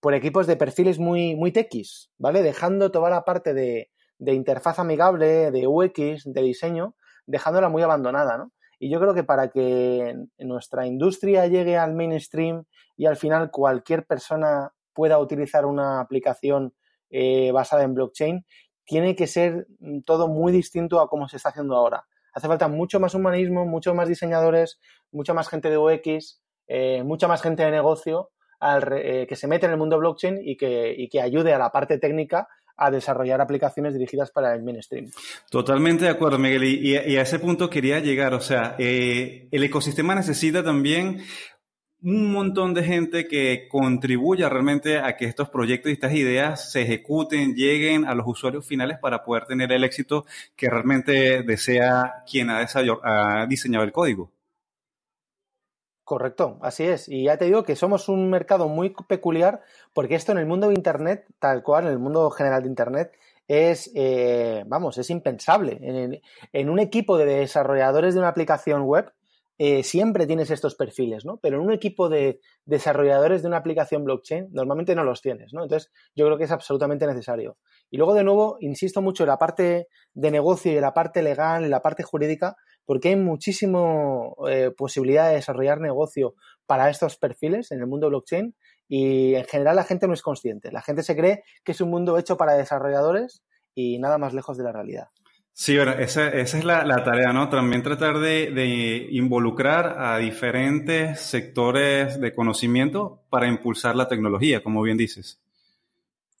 por, 0.00 0.14
equipos 0.14 0.48
de 0.48 0.56
perfiles 0.56 0.98
muy, 0.98 1.36
muy 1.36 1.52
techis, 1.52 2.10
¿vale? 2.18 2.42
Dejando 2.42 2.90
toda 2.90 3.10
la 3.10 3.24
parte 3.24 3.54
de, 3.54 3.90
de, 4.18 4.34
interfaz 4.34 4.78
amigable, 4.78 5.50
de 5.50 5.66
UX, 5.66 6.24
de 6.24 6.42
diseño, 6.42 6.94
dejándola 7.26 7.68
muy 7.68 7.82
abandonada, 7.82 8.38
¿no? 8.38 8.52
Y 8.78 8.90
yo 8.90 9.00
creo 9.00 9.14
que 9.14 9.24
para 9.24 9.48
que 9.48 10.14
nuestra 10.38 10.86
industria 10.86 11.46
llegue 11.46 11.78
al 11.78 11.94
mainstream 11.94 12.64
y 12.96 13.06
al 13.06 13.16
final 13.16 13.50
cualquier 13.50 14.04
persona 14.04 14.72
pueda 14.92 15.18
utilizar 15.18 15.64
una 15.64 16.00
aplicación 16.00 16.74
eh, 17.10 17.52
basada 17.52 17.84
en 17.84 17.94
blockchain, 17.94 18.44
tiene 18.84 19.14
que 19.16 19.26
ser 19.26 19.66
todo 20.04 20.28
muy 20.28 20.52
distinto 20.52 21.00
a 21.00 21.08
cómo 21.08 21.28
se 21.28 21.36
está 21.36 21.50
haciendo 21.50 21.76
ahora. 21.76 22.04
Hace 22.32 22.48
falta 22.48 22.68
mucho 22.68 23.00
más 23.00 23.14
humanismo, 23.14 23.64
mucho 23.64 23.94
más 23.94 24.08
diseñadores, 24.08 24.80
mucha 25.12 25.32
más 25.32 25.48
gente 25.48 25.70
de 25.70 25.78
UX, 25.78 26.42
eh, 26.66 27.02
mucha 27.04 27.28
más 27.28 27.40
gente 27.40 27.64
de 27.64 27.70
negocio 27.70 28.30
eh, 28.60 29.26
que 29.28 29.36
se 29.36 29.46
mete 29.46 29.66
en 29.66 29.72
el 29.72 29.78
mundo 29.78 29.98
blockchain 29.98 30.40
y 30.42 30.56
que, 30.56 31.08
que 31.10 31.20
ayude 31.20 31.52
a 31.52 31.58
la 31.58 31.70
parte 31.70 31.98
técnica 31.98 32.48
a 32.76 32.90
desarrollar 32.90 33.40
aplicaciones 33.40 33.94
dirigidas 33.94 34.30
para 34.30 34.54
el 34.54 34.62
mainstream. 34.62 35.10
Totalmente 35.50 36.04
de 36.04 36.10
acuerdo, 36.10 36.38
Miguel. 36.38 36.64
Y, 36.64 36.96
a 36.96 37.22
ese 37.22 37.38
punto 37.38 37.70
quería 37.70 38.00
llegar. 38.00 38.34
O 38.34 38.40
sea, 38.40 38.74
eh, 38.78 39.48
el 39.50 39.62
ecosistema 39.62 40.14
necesita 40.14 40.62
también 40.62 41.22
un 42.02 42.32
montón 42.32 42.74
de 42.74 42.84
gente 42.84 43.26
que 43.26 43.66
contribuya 43.70 44.50
realmente 44.50 44.98
a 44.98 45.16
que 45.16 45.24
estos 45.24 45.48
proyectos 45.48 45.88
y 45.88 45.94
estas 45.94 46.12
ideas 46.12 46.70
se 46.70 46.82
ejecuten, 46.82 47.54
lleguen 47.54 48.04
a 48.04 48.14
los 48.14 48.26
usuarios 48.26 48.66
finales 48.66 48.98
para 48.98 49.24
poder 49.24 49.46
tener 49.46 49.72
el 49.72 49.84
éxito 49.84 50.26
que 50.54 50.68
realmente 50.68 51.42
desea 51.42 52.24
quien 52.30 52.50
ha 52.50 53.46
diseñado 53.48 53.84
el 53.84 53.92
código. 53.92 54.33
Correcto, 56.04 56.58
así 56.60 56.84
es. 56.84 57.08
Y 57.08 57.24
ya 57.24 57.38
te 57.38 57.46
digo 57.46 57.64
que 57.64 57.76
somos 57.76 58.10
un 58.10 58.28
mercado 58.28 58.68
muy 58.68 58.94
peculiar 59.08 59.62
porque 59.94 60.16
esto 60.16 60.32
en 60.32 60.38
el 60.38 60.46
mundo 60.46 60.68
de 60.68 60.74
Internet, 60.74 61.24
tal 61.38 61.62
cual, 61.62 61.84
en 61.86 61.92
el 61.92 61.98
mundo 61.98 62.30
general 62.30 62.62
de 62.62 62.68
Internet, 62.68 63.12
es, 63.48 63.90
eh, 63.94 64.64
vamos, 64.66 64.98
es 64.98 65.08
impensable. 65.08 65.78
en, 66.52 66.70
un 66.70 66.78
equipo 66.78 67.16
de 67.16 67.24
desarrolladores 67.24 68.14
de 68.14 68.20
una 68.20 68.28
aplicación 68.28 68.82
web, 68.82 69.12
eh, 69.56 69.84
siempre 69.84 70.26
tienes 70.26 70.50
estos 70.50 70.74
perfiles, 70.74 71.24
¿no? 71.24 71.36
Pero 71.36 71.56
en 71.58 71.62
un 71.62 71.72
equipo 71.72 72.08
de 72.08 72.40
desarrolladores 72.66 73.42
de 73.42 73.48
una 73.48 73.58
aplicación 73.58 74.04
blockchain, 74.04 74.48
normalmente 74.50 74.96
no 74.96 75.04
los 75.04 75.22
tienes, 75.22 75.52
¿no? 75.52 75.62
Entonces, 75.62 75.92
yo 76.16 76.26
creo 76.26 76.36
que 76.36 76.44
es 76.44 76.50
absolutamente 76.50 77.06
necesario. 77.06 77.56
Y 77.88 77.96
luego, 77.96 78.14
de 78.14 78.24
nuevo, 78.24 78.56
insisto 78.60 79.00
mucho 79.00 79.22
en 79.22 79.28
la 79.28 79.38
parte 79.38 79.86
de 80.12 80.30
negocio 80.32 80.72
y 80.72 80.76
en 80.76 80.82
la 80.82 80.92
parte 80.92 81.22
legal, 81.22 81.62
en 81.62 81.70
la 81.70 81.82
parte 81.82 82.02
jurídica, 82.02 82.56
porque 82.84 83.08
hay 83.08 83.16
muchísima 83.16 83.80
eh, 84.48 84.70
posibilidad 84.76 85.28
de 85.28 85.36
desarrollar 85.36 85.80
negocio 85.80 86.34
para 86.66 86.90
estos 86.90 87.16
perfiles 87.16 87.70
en 87.72 87.80
el 87.80 87.86
mundo 87.86 88.08
blockchain 88.08 88.54
y 88.88 89.34
en 89.34 89.44
general 89.44 89.76
la 89.76 89.84
gente 89.84 90.06
no 90.06 90.14
es 90.14 90.22
consciente. 90.22 90.72
La 90.72 90.82
gente 90.82 91.02
se 91.02 91.16
cree 91.16 91.44
que 91.64 91.72
es 91.72 91.80
un 91.80 91.90
mundo 91.90 92.18
hecho 92.18 92.36
para 92.36 92.54
desarrolladores 92.54 93.42
y 93.74 93.98
nada 93.98 94.18
más 94.18 94.34
lejos 94.34 94.56
de 94.56 94.64
la 94.64 94.72
realidad. 94.72 95.08
Sí, 95.56 95.76
bueno, 95.76 95.92
esa, 95.92 96.30
es 96.30 96.64
la, 96.64 97.04
tarea, 97.04 97.32
¿no? 97.32 97.48
También 97.48 97.84
tratar 97.84 98.18
de, 98.18 99.06
involucrar 99.12 99.96
a 100.00 100.18
diferentes 100.18 101.20
sectores 101.20 102.20
de 102.20 102.34
conocimiento 102.34 103.22
para 103.30 103.46
impulsar 103.46 103.94
la 103.94 104.08
tecnología, 104.08 104.64
como 104.64 104.82
bien 104.82 104.96
dices. 104.96 105.40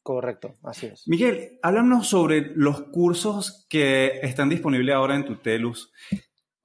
Correcto, 0.02 0.54
así 0.64 0.86
es. 0.86 1.06
Miguel, 1.06 1.60
háblanos 1.62 2.08
sobre 2.08 2.52
los 2.56 2.82
cursos 2.82 3.66
que 3.68 4.18
están 4.22 4.48
disponibles 4.48 4.96
ahora 4.96 5.14
en 5.14 5.24
Tutelus. 5.24 5.92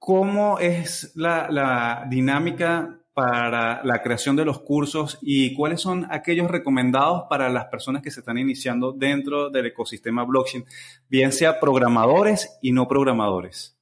¿Cómo 0.00 0.58
es 0.58 1.12
la, 1.14 2.06
dinámica 2.08 2.98
para 3.12 3.84
la 3.84 4.00
creación 4.00 4.34
de 4.34 4.46
los 4.46 4.60
cursos 4.60 5.18
y 5.20 5.54
cuáles 5.54 5.82
son 5.82 6.06
aquellos 6.10 6.50
recomendados 6.50 7.24
para 7.28 7.50
las 7.50 7.66
personas 7.66 8.00
que 8.00 8.10
se 8.10 8.20
están 8.20 8.38
iniciando 8.38 8.92
dentro 8.92 9.50
del 9.50 9.66
ecosistema 9.66 10.24
blockchain, 10.24 10.64
bien 11.06 11.32
sea 11.32 11.60
programadores 11.60 12.58
y 12.62 12.72
no 12.72 12.88
programadores. 12.88 13.78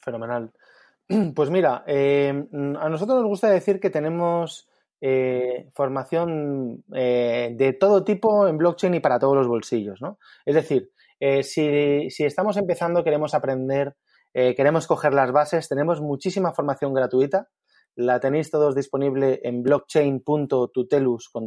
Fenomenal. 0.00 0.52
Pues 1.34 1.48
mira, 1.48 1.84
eh, 1.86 2.30
a 2.30 2.88
nosotros 2.88 3.18
nos 3.20 3.28
gusta 3.28 3.48
decir 3.48 3.78
que 3.78 3.90
tenemos 3.90 4.68
eh, 5.00 5.70
formación 5.74 6.82
eh, 6.92 7.54
de 7.56 7.72
todo 7.74 8.02
tipo 8.02 8.48
en 8.48 8.58
blockchain 8.58 8.94
y 8.94 9.00
para 9.00 9.20
todos 9.20 9.36
los 9.36 9.46
bolsillos, 9.46 10.02
¿no? 10.02 10.18
Es 10.44 10.56
decir, 10.56 10.90
si, 11.42 12.24
estamos 12.24 12.56
empezando, 12.56 13.04
queremos 13.04 13.34
aprender 13.34 13.94
eh, 14.34 14.54
queremos 14.54 14.86
coger 14.86 15.14
las 15.14 15.32
bases, 15.32 15.68
tenemos 15.68 16.00
muchísima 16.00 16.52
formación 16.52 16.94
gratuita. 16.94 17.48
La 17.96 18.20
tenéis 18.20 18.50
todos 18.50 18.74
disponible 18.74 19.40
en 19.42 19.62
blockchain.tutelus 19.62 21.28
con 21.28 21.46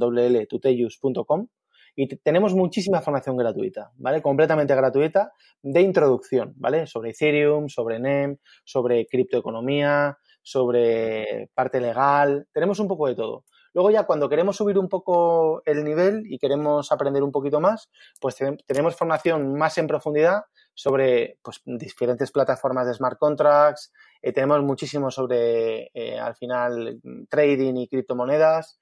y 1.96 2.08
tenemos 2.18 2.56
muchísima 2.56 3.02
formación 3.02 3.38
gratuita, 3.38 3.92
¿vale? 3.98 4.22
Completamente 4.22 4.76
gratuita 4.76 5.32
de 5.62 5.82
introducción, 5.82 6.54
¿vale? 6.58 6.88
Sobre 6.88 7.12
Ethereum, 7.12 7.70
sobre 7.70 8.00
NEM, 8.00 8.38
sobre 8.64 9.06
criptoeconomía, 9.06 10.18
sobre 10.42 11.50
parte 11.54 11.80
legal, 11.80 12.48
tenemos 12.52 12.80
un 12.80 12.88
poco 12.88 13.08
de 13.08 13.16
todo. 13.16 13.46
Luego 13.74 13.90
ya 13.90 14.04
cuando 14.04 14.30
queremos 14.30 14.58
subir 14.58 14.78
un 14.78 14.90
poco 14.90 15.64
el 15.66 15.84
nivel 15.84 16.24
y 16.28 16.38
queremos 16.38 16.92
aprender 16.92 17.24
un 17.24 17.32
poquito 17.32 17.60
más, 17.60 17.90
pues 18.20 18.38
tenemos 18.68 18.96
formación 18.96 19.54
más 19.54 19.78
en 19.78 19.88
profundidad 19.88 20.44
sobre 20.74 21.38
pues, 21.44 21.62
diferentes 21.66 22.32
plataformas 22.32 22.88
de 22.88 22.94
smart 22.94 23.18
contracts, 23.20 23.92
eh, 24.22 24.32
tenemos 24.32 24.62
muchísimo 24.64 25.12
sobre, 25.12 25.92
eh, 25.94 26.20
al 26.20 26.36
final, 26.36 27.00
trading 27.30 27.76
y 27.76 27.88
criptomonedas. 27.88 28.80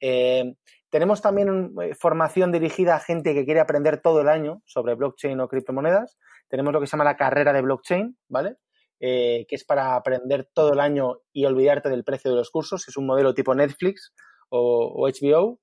Eh, 0.00 0.54
tenemos 0.90 1.20
también 1.20 1.74
formación 1.98 2.52
dirigida 2.52 2.94
a 2.94 3.00
gente 3.00 3.34
que 3.34 3.44
quiere 3.44 3.60
aprender 3.60 4.00
todo 4.00 4.20
el 4.20 4.28
año 4.28 4.62
sobre 4.64 4.94
blockchain 4.94 5.40
o 5.40 5.48
criptomonedas. 5.48 6.18
Tenemos 6.48 6.72
lo 6.72 6.80
que 6.80 6.86
se 6.86 6.92
llama 6.92 7.04
la 7.04 7.16
carrera 7.16 7.52
de 7.52 7.62
blockchain, 7.62 8.16
¿vale? 8.28 8.56
que 9.00 9.46
es 9.50 9.64
para 9.64 9.96
aprender 9.96 10.48
todo 10.54 10.72
el 10.72 10.80
año 10.80 11.18
y 11.30 11.44
olvidarte 11.44 11.90
del 11.90 12.04
precio 12.04 12.30
de 12.30 12.38
los 12.38 12.50
cursos. 12.50 12.88
Es 12.88 12.96
un 12.96 13.04
modelo 13.04 13.34
tipo 13.34 13.54
Netflix, 13.54 14.14
o, 14.48 15.08
HBO. 15.08 15.60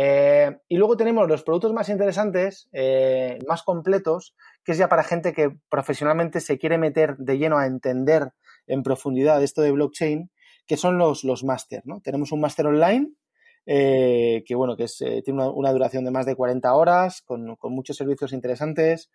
Eh, 0.00 0.56
y 0.68 0.76
luego 0.76 0.96
tenemos 0.96 1.28
los 1.28 1.42
productos 1.42 1.72
más 1.72 1.88
interesantes, 1.88 2.68
eh, 2.70 3.36
más 3.48 3.64
completos, 3.64 4.36
que 4.62 4.70
es 4.70 4.78
ya 4.78 4.88
para 4.88 5.02
gente 5.02 5.32
que 5.32 5.50
profesionalmente 5.68 6.40
se 6.40 6.56
quiere 6.56 6.78
meter 6.78 7.16
de 7.16 7.36
lleno 7.36 7.58
a 7.58 7.66
entender 7.66 8.30
en 8.68 8.84
profundidad 8.84 9.42
esto 9.42 9.60
de 9.60 9.72
blockchain, 9.72 10.30
que 10.68 10.76
son 10.76 10.98
los, 10.98 11.24
los 11.24 11.42
máster. 11.42 11.82
¿no? 11.84 12.00
Tenemos 12.00 12.30
un 12.30 12.40
máster 12.40 12.68
online, 12.68 13.10
eh, 13.66 14.44
que 14.46 14.54
bueno, 14.54 14.76
que 14.76 14.86
tiene 15.24 15.48
una, 15.48 15.72
duración 15.72 16.04
de 16.04 16.12
más 16.12 16.26
de 16.26 16.36
40 16.36 16.72
horas, 16.72 17.20
con, 17.22 17.56
con 17.56 17.72
muchos 17.72 17.96
servicios 17.96 18.32
interesantes. 18.32 19.10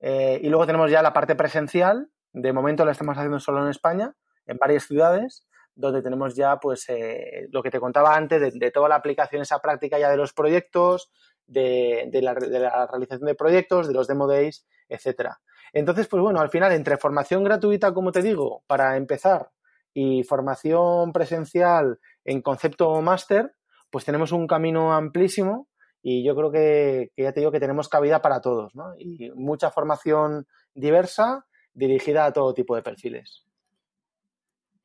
y 0.00 0.48
luego 0.48 0.64
tenemos 0.64 0.92
ya 0.92 1.02
la 1.02 1.12
parte 1.12 1.34
presencial. 1.34 2.08
De 2.32 2.52
momento 2.52 2.84
la 2.84 2.92
estamos 2.92 3.18
haciendo 3.18 3.40
solo 3.40 3.64
en 3.64 3.70
España, 3.70 4.14
en 4.46 4.58
varias 4.58 4.84
ciudades 4.86 5.44
donde 5.74 6.02
tenemos 6.02 6.34
ya 6.34 6.58
pues 6.58 6.88
eh, 6.88 7.48
lo 7.50 7.62
que 7.62 7.70
te 7.70 7.80
contaba 7.80 8.14
antes 8.14 8.58
de, 8.58 8.70
toda 8.70 8.88
la 8.88 8.96
aplicación, 8.96 9.42
esa 9.42 9.60
práctica 9.60 9.98
ya 9.98 10.10
de 10.10 10.16
los 10.16 10.32
proyectos, 10.32 11.10
de, 11.46 12.08
la, 12.22 12.34
realización 12.34 13.26
de 13.26 13.34
proyectos, 13.34 13.88
de 13.88 13.94
los 13.94 14.06
demo 14.06 14.26
days, 14.26 14.66
etcétera. 14.88 15.40
Entonces, 15.72 16.08
pues 16.08 16.22
bueno, 16.22 16.40
al 16.40 16.50
final, 16.50 16.72
entre 16.72 16.96
formación 16.96 17.44
gratuita, 17.44 17.92
como 17.94 18.12
te 18.12 18.22
digo, 18.22 18.62
para 18.66 18.96
empezar, 18.96 19.50
y 19.94 20.22
formación 20.22 21.12
presencial 21.12 21.98
en 22.24 22.42
concepto 22.42 23.00
máster, 23.00 23.54
pues 23.90 24.04
tenemos 24.04 24.32
un 24.32 24.46
camino 24.46 24.92
amplísimo 24.92 25.68
y 26.02 26.24
yo 26.24 26.34
creo 26.34 26.50
que, 26.50 27.10
ya 27.16 27.32
te 27.32 27.40
digo 27.40 27.52
que 27.52 27.60
tenemos 27.60 27.88
cabida 27.88 28.22
para 28.22 28.40
todos. 28.40 28.72
Y 28.98 29.30
mucha 29.30 29.70
formación 29.70 30.46
diversa 30.74 31.46
dirigida 31.74 32.24
a 32.24 32.32
todo 32.32 32.54
tipo 32.54 32.76
de 32.76 32.82
perfiles. 32.82 33.44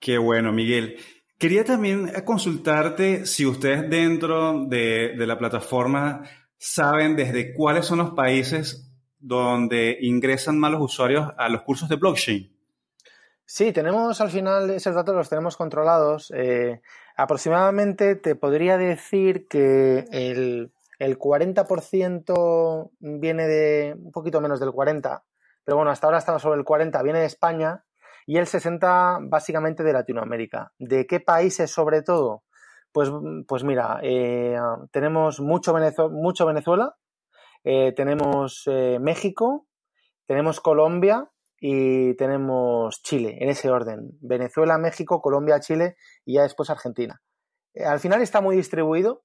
Qué 0.05 0.19
bueno, 0.19 0.51
Miguel. 0.51 0.97
Quería 1.39 1.63
también 1.63 2.11
consultarte 2.25 3.25
si 3.25 3.43
ustedes 3.43 3.89
dentro 3.89 4.67
de, 4.67 5.15
la 5.17 5.35
plataforma 5.35 6.21
saben 6.59 7.15
desde 7.15 7.55
cuáles 7.55 7.87
son 7.87 7.97
los 7.97 8.11
países 8.11 8.87
donde 9.17 9.97
ingresan 10.01 10.59
más 10.59 10.73
los 10.73 10.81
usuarios 10.83 11.31
a 11.35 11.49
los 11.49 11.63
cursos 11.63 11.89
de 11.89 11.95
blockchain. 11.95 12.55
Sí, 13.45 13.71
tenemos 13.71 14.21
al 14.21 14.29
final 14.29 14.69
esos 14.69 14.93
datos 14.93 15.15
los 15.15 15.27
tenemos 15.27 15.57
controlados. 15.57 16.31
Eh, 16.35 16.81
aproximadamente 17.17 18.15
te 18.15 18.35
podría 18.35 18.77
decir 18.77 19.47
que 19.47 20.05
el, 20.11 20.71
el 20.99 21.17
40% 21.17 22.91
viene 22.99 23.47
de 23.47 23.95
un 23.97 24.11
poquito 24.11 24.39
menos 24.39 24.59
del 24.59 24.69
40%, 24.69 25.23
pero 25.63 25.77
bueno, 25.77 25.89
hasta 25.89 26.05
ahora 26.05 26.19
estamos 26.19 26.43
sobre 26.43 26.59
el 26.59 26.63
40%, 26.63 27.03
viene 27.03 27.21
de 27.21 27.25
España 27.25 27.85
y 28.25 28.37
el 28.37 28.47
60 28.47 29.19
básicamente 29.23 29.83
de 29.83 29.93
Latinoamérica. 29.93 30.71
¿De 30.79 31.05
qué 31.05 31.19
países 31.19 31.71
sobre 31.71 32.01
todo? 32.01 32.43
Pues, 32.91 33.11
pues 33.47 33.63
mira, 33.63 33.99
eh, 34.03 34.57
tenemos 34.91 35.41
mucho, 35.41 35.73
Venezuela, 35.73 36.95
eh, 37.63 37.91
tenemos 37.93 38.63
eh, 38.67 38.99
México, 39.01 39.67
tenemos 40.25 40.61
Colombia 40.61 41.29
y 41.59 42.15
tenemos 42.15 43.01
Chile, 43.03 43.37
en 43.41 43.49
ese 43.49 43.69
orden. 43.69 44.11
Venezuela, 44.21 44.77
México, 44.77 45.21
Colombia, 45.21 45.59
Chile 45.59 45.97
y 46.23 46.35
ya 46.35 46.43
después 46.43 46.69
Argentina. 46.69 47.21
al 47.85 47.99
final 47.99 48.21
está 48.21 48.41
muy 48.41 48.55
distribuido. 48.55 49.23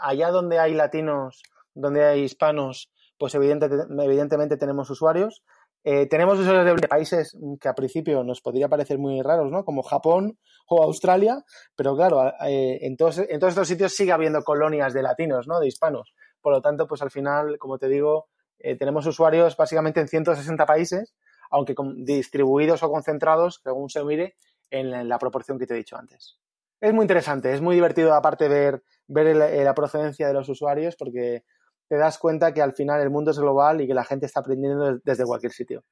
allá 0.00 0.30
donde 0.30 0.58
hay 0.58 0.72
latinos, 0.74 1.42
donde 1.74 2.04
hay 2.04 2.22
hispanos, 2.22 2.90
pues 3.18 3.34
evidentemente 3.34 4.56
tenemos 4.56 4.88
usuarios. 4.88 5.42
Eh, 5.84 6.06
tenemos 6.06 6.38
usuarios 6.38 6.80
de 6.80 6.88
países 6.88 7.36
que 7.60 7.68
a 7.68 7.74
principio 7.74 8.22
nos 8.22 8.40
podría 8.40 8.68
parecer 8.68 8.98
muy 8.98 9.20
raros, 9.20 9.50
¿no? 9.50 9.64
Como 9.64 9.82
Japón 9.82 10.38
o 10.68 10.82
Australia, 10.82 11.42
pero 11.74 11.96
claro, 11.96 12.32
eh, 12.46 12.78
en, 12.82 12.96
todos, 12.96 13.18
estos 13.18 13.66
sitios 13.66 13.92
sigue 13.92 14.12
habiendo 14.12 14.42
colonias 14.44 14.92
de 14.94 15.02
latinos, 15.02 15.48
¿no? 15.48 15.58
De 15.58 15.66
hispanos. 15.66 16.14
Por 16.40 16.52
lo 16.52 16.62
tanto, 16.62 16.86
pues 16.86 17.02
al 17.02 17.10
final, 17.10 17.58
como 17.58 17.78
te 17.78 17.88
digo, 17.88 18.28
eh, 18.60 18.76
tenemos 18.76 19.06
usuarios 19.06 19.56
básicamente 19.56 20.00
en 20.00 20.06
160 20.06 20.66
países, 20.66 21.14
aunque 21.50 21.74
distribuidos 21.96 22.82
o 22.84 22.90
concentrados, 22.90 23.60
según 23.62 23.90
se 23.90 24.04
mire, 24.04 24.36
en 24.70 25.08
la, 25.08 25.18
proporción 25.18 25.58
que 25.58 25.66
te 25.66 25.74
he 25.74 25.76
dicho 25.76 25.96
antes. 25.96 26.38
Es 26.80 26.94
muy 26.94 27.02
interesante, 27.02 27.52
es 27.52 27.60
muy 27.60 27.74
divertido 27.74 28.14
aparte 28.14 28.48
ver, 28.48 28.82
ver 29.06 29.36
la 29.36 29.74
procedencia 29.74 30.26
de 30.26 30.32
los 30.32 30.48
usuarios 30.48 30.96
porque 30.96 31.44
te 31.92 31.98
das 31.98 32.16
cuenta 32.16 32.54
que 32.54 32.62
al 32.62 32.72
final 32.72 33.02
el 33.02 33.10
mundo 33.10 33.32
es 33.32 33.38
global 33.38 33.82
y 33.82 33.86
que 33.86 33.92
la 33.92 34.02
gente 34.02 34.24
está 34.24 34.40
aprendiendo 34.40 34.98
desde 35.04 35.26
cualquier 35.26 35.52
sitio. 35.52 35.84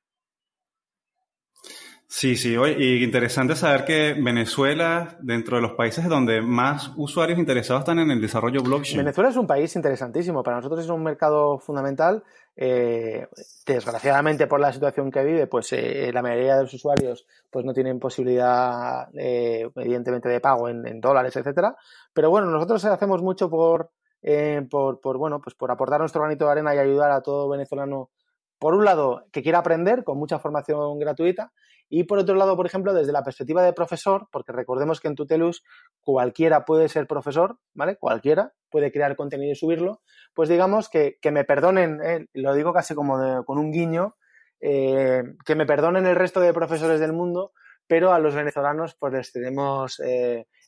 Sí, 2.09 2.37
sí, 2.37 2.57
y 2.79 3.05
interesante 3.05 3.55
saber 3.55 3.85
que 3.85 4.15
Venezuela, 4.15 5.19
dentro 5.21 5.57
de 5.57 5.63
los 5.63 5.73
países 5.73 6.09
donde 6.09 6.41
más 6.41 6.91
usuarios 6.97 7.39
interesados 7.39 7.83
están 7.83 7.99
en 7.99 8.11
el 8.11 8.19
desarrollo 8.19 8.63
blockchain. 8.63 8.97
Venezuela 8.97 9.29
es 9.29 9.37
un 9.37 9.47
país 9.47 9.77
interesantísimo, 9.77 10.43
para 10.43 10.57
nosotros 10.57 10.83
es 10.83 10.89
un 10.89 11.03
mercado 11.03 11.59
fundamental. 11.59 12.25
Eh, 12.57 13.27
desgraciadamente 13.67 14.47
por 14.47 14.59
la 14.59 14.73
situación 14.73 15.11
que 15.11 15.23
vive, 15.23 15.47
pues 15.49 15.71
eh, 15.73 16.11
la 16.15 16.23
mayoría 16.23 16.57
de 16.57 16.63
los 16.63 16.73
usuarios 16.73 17.27
pues 17.51 17.65
no 17.67 17.75
tienen 17.75 18.01
posibilidad, 18.01 19.09
eh, 19.15 19.71
evidentemente, 19.77 20.31
de 20.31 20.41
pago 20.41 20.71
en, 20.71 20.87
en 20.87 20.99
dólares, 20.99 21.37
etcétera. 21.37 21.77
Pero 22.15 22.31
bueno, 22.31 22.51
nosotros 22.51 22.85
hacemos 22.87 23.23
mucho 23.23 23.51
por 23.51 23.91
eh, 24.23 24.67
por, 24.71 25.01
bueno, 25.19 25.41
pues 25.41 25.55
por 25.55 25.71
aportar 25.71 26.01
nuestro 26.01 26.21
granito 26.21 26.45
de 26.45 26.53
arena 26.53 26.75
y 26.75 26.79
ayudar 26.79 27.11
a 27.11 27.23
todo 27.23 27.49
venezolano, 27.49 28.11
por 28.59 28.75
un 28.75 28.85
lado, 28.85 29.25
que 29.33 29.43
quiera 29.43 29.59
aprender 29.59 30.05
con 30.05 30.19
mucha 30.19 30.39
formación 30.39 30.99
gratuita, 30.99 31.53
y 31.89 32.05
por 32.05 32.19
otro 32.19 32.37
lado, 32.37 32.57
por 32.57 32.67
ejemplo, 32.67 32.95
desde 32.95 33.11
la 33.11 33.25
perspectiva 33.25 33.65
de 33.65 33.73
profesor, 33.73 34.29
porque 34.31 34.53
recordemos 34.53 35.01
que 35.01 35.09
en 35.09 35.17
Tutelus 35.17 35.65
cualquiera 36.01 36.65
puede 36.65 36.89
ser 36.89 37.09
profesor, 37.09 37.59
¿vale? 37.75 37.97
Cualquiera 37.97 38.53
puede 38.71 38.93
crear 38.93 39.17
contenido 39.17 39.51
y 39.51 39.57
subirlo, 39.57 40.01
pues 40.33 40.49
digamos 40.49 40.89
que, 40.89 41.19
que 41.21 41.33
me 41.33 41.45
perdonen, 41.45 42.01
eh, 42.05 42.27
lo 42.35 42.55
digo 42.55 42.73
casi 42.73 42.95
como 42.95 43.45
con 43.45 43.59
un 43.59 43.73
guiño, 43.73 44.17
eh, 44.61 45.23
que 45.45 45.55
me 45.57 45.67
perdonen 45.67 46.07
el 46.07 46.15
resto 46.15 46.41
de 46.41 46.53
profesores 46.53 47.01
del 47.01 47.13
mundo, 47.13 47.53
pero 47.89 48.13
a 48.13 48.21
los 48.21 48.37
venezolanos 48.37 48.95
pues 48.95 49.13
les 49.13 49.33
tenemos 49.33 50.01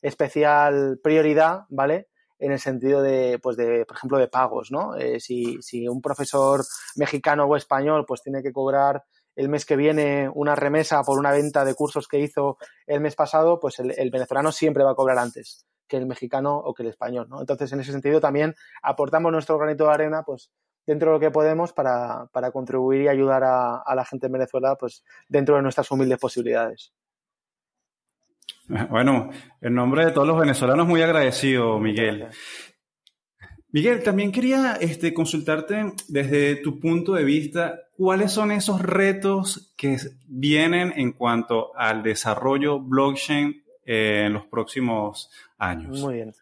especial 0.01 0.99
prioridad, 1.01 1.61
¿vale? 1.69 2.09
En 2.43 2.51
el 2.51 2.59
sentido 2.59 3.01
de, 3.01 3.39
pues 3.41 3.55
de, 3.55 3.85
por 3.85 3.95
ejemplo, 3.95 4.17
de 4.17 4.27
pagos, 4.27 4.69
¿no? 4.69 4.95
Eh, 4.97 5.21
si, 5.21 5.61
si 5.61 5.87
un 5.87 6.01
profesor 6.01 6.61
mexicano 6.97 7.45
o 7.45 7.55
español 7.55 8.05
pues 8.05 8.21
tiene 8.21 8.43
que 8.43 8.51
cobrar 8.51 9.05
el 9.37 9.47
mes 9.47 9.65
que 9.65 9.77
viene 9.77 10.29
una 10.33 10.53
remesa 10.53 11.01
por 11.03 11.17
una 11.17 11.31
venta 11.31 11.63
de 11.63 11.73
cursos 11.73 12.05
que 12.05 12.19
hizo 12.19 12.57
el 12.85 12.99
mes 12.99 13.15
pasado, 13.15 13.61
pues 13.61 13.79
el, 13.79 14.11
venezolano 14.11 14.51
siempre 14.51 14.83
va 14.83 14.91
a 14.91 14.95
cobrar 14.95 15.19
antes 15.19 15.65
que 15.87 15.95
el 15.95 16.05
mexicano 16.05 16.57
o 16.57 16.73
que 16.73 16.83
el 16.83 16.89
español, 16.89 17.27
¿no? 17.29 17.39
Entonces, 17.39 17.71
en 17.71 17.79
ese 17.79 17.93
sentido 17.93 18.19
también 18.19 18.53
aportamos 18.81 19.31
nuestro 19.31 19.57
granito 19.57 19.85
de 19.85 19.93
arena, 19.93 20.23
pues 20.23 20.51
dentro 20.85 21.11
de 21.11 21.13
lo 21.13 21.19
que 21.21 21.31
podemos 21.31 21.71
para, 21.71 22.27
para 22.33 22.51
contribuir 22.51 23.03
y 23.03 23.07
ayudar 23.07 23.45
a, 23.45 23.77
a 23.77 23.95
la 23.95 24.03
gente 24.03 24.25
en 24.25 24.33
Venezuela, 24.33 24.75
pues 24.75 25.05
dentro 25.29 25.55
de 25.55 25.61
nuestras 25.61 25.89
humildes 25.91 26.19
posibilidades. 26.19 26.91
Bueno, 28.89 29.29
en 29.61 29.75
nombre 29.75 30.05
de 30.05 30.11
todos 30.11 30.27
los 30.27 30.39
venezolanos, 30.39 30.87
muy 30.87 31.01
agradecido, 31.01 31.79
Miguel. 31.79 32.27
Miguel, 33.71 34.03
también 34.03 34.31
quería 34.31 34.73
este, 34.79 35.13
consultarte 35.13 35.93
desde 36.07 36.57
tu 36.57 36.79
punto 36.79 37.13
de 37.13 37.23
vista, 37.23 37.79
¿cuáles 37.97 38.31
son 38.31 38.51
esos 38.51 38.81
retos 38.81 39.73
que 39.75 39.97
vienen 40.27 40.93
en 40.95 41.11
cuanto 41.11 41.75
al 41.75 42.03
desarrollo 42.03 42.79
blockchain 42.79 43.63
eh, 43.85 44.25
en 44.27 44.33
los 44.33 44.45
próximos 44.45 45.31
años? 45.57 45.99
Muy 46.01 46.15
bien. 46.15 46.33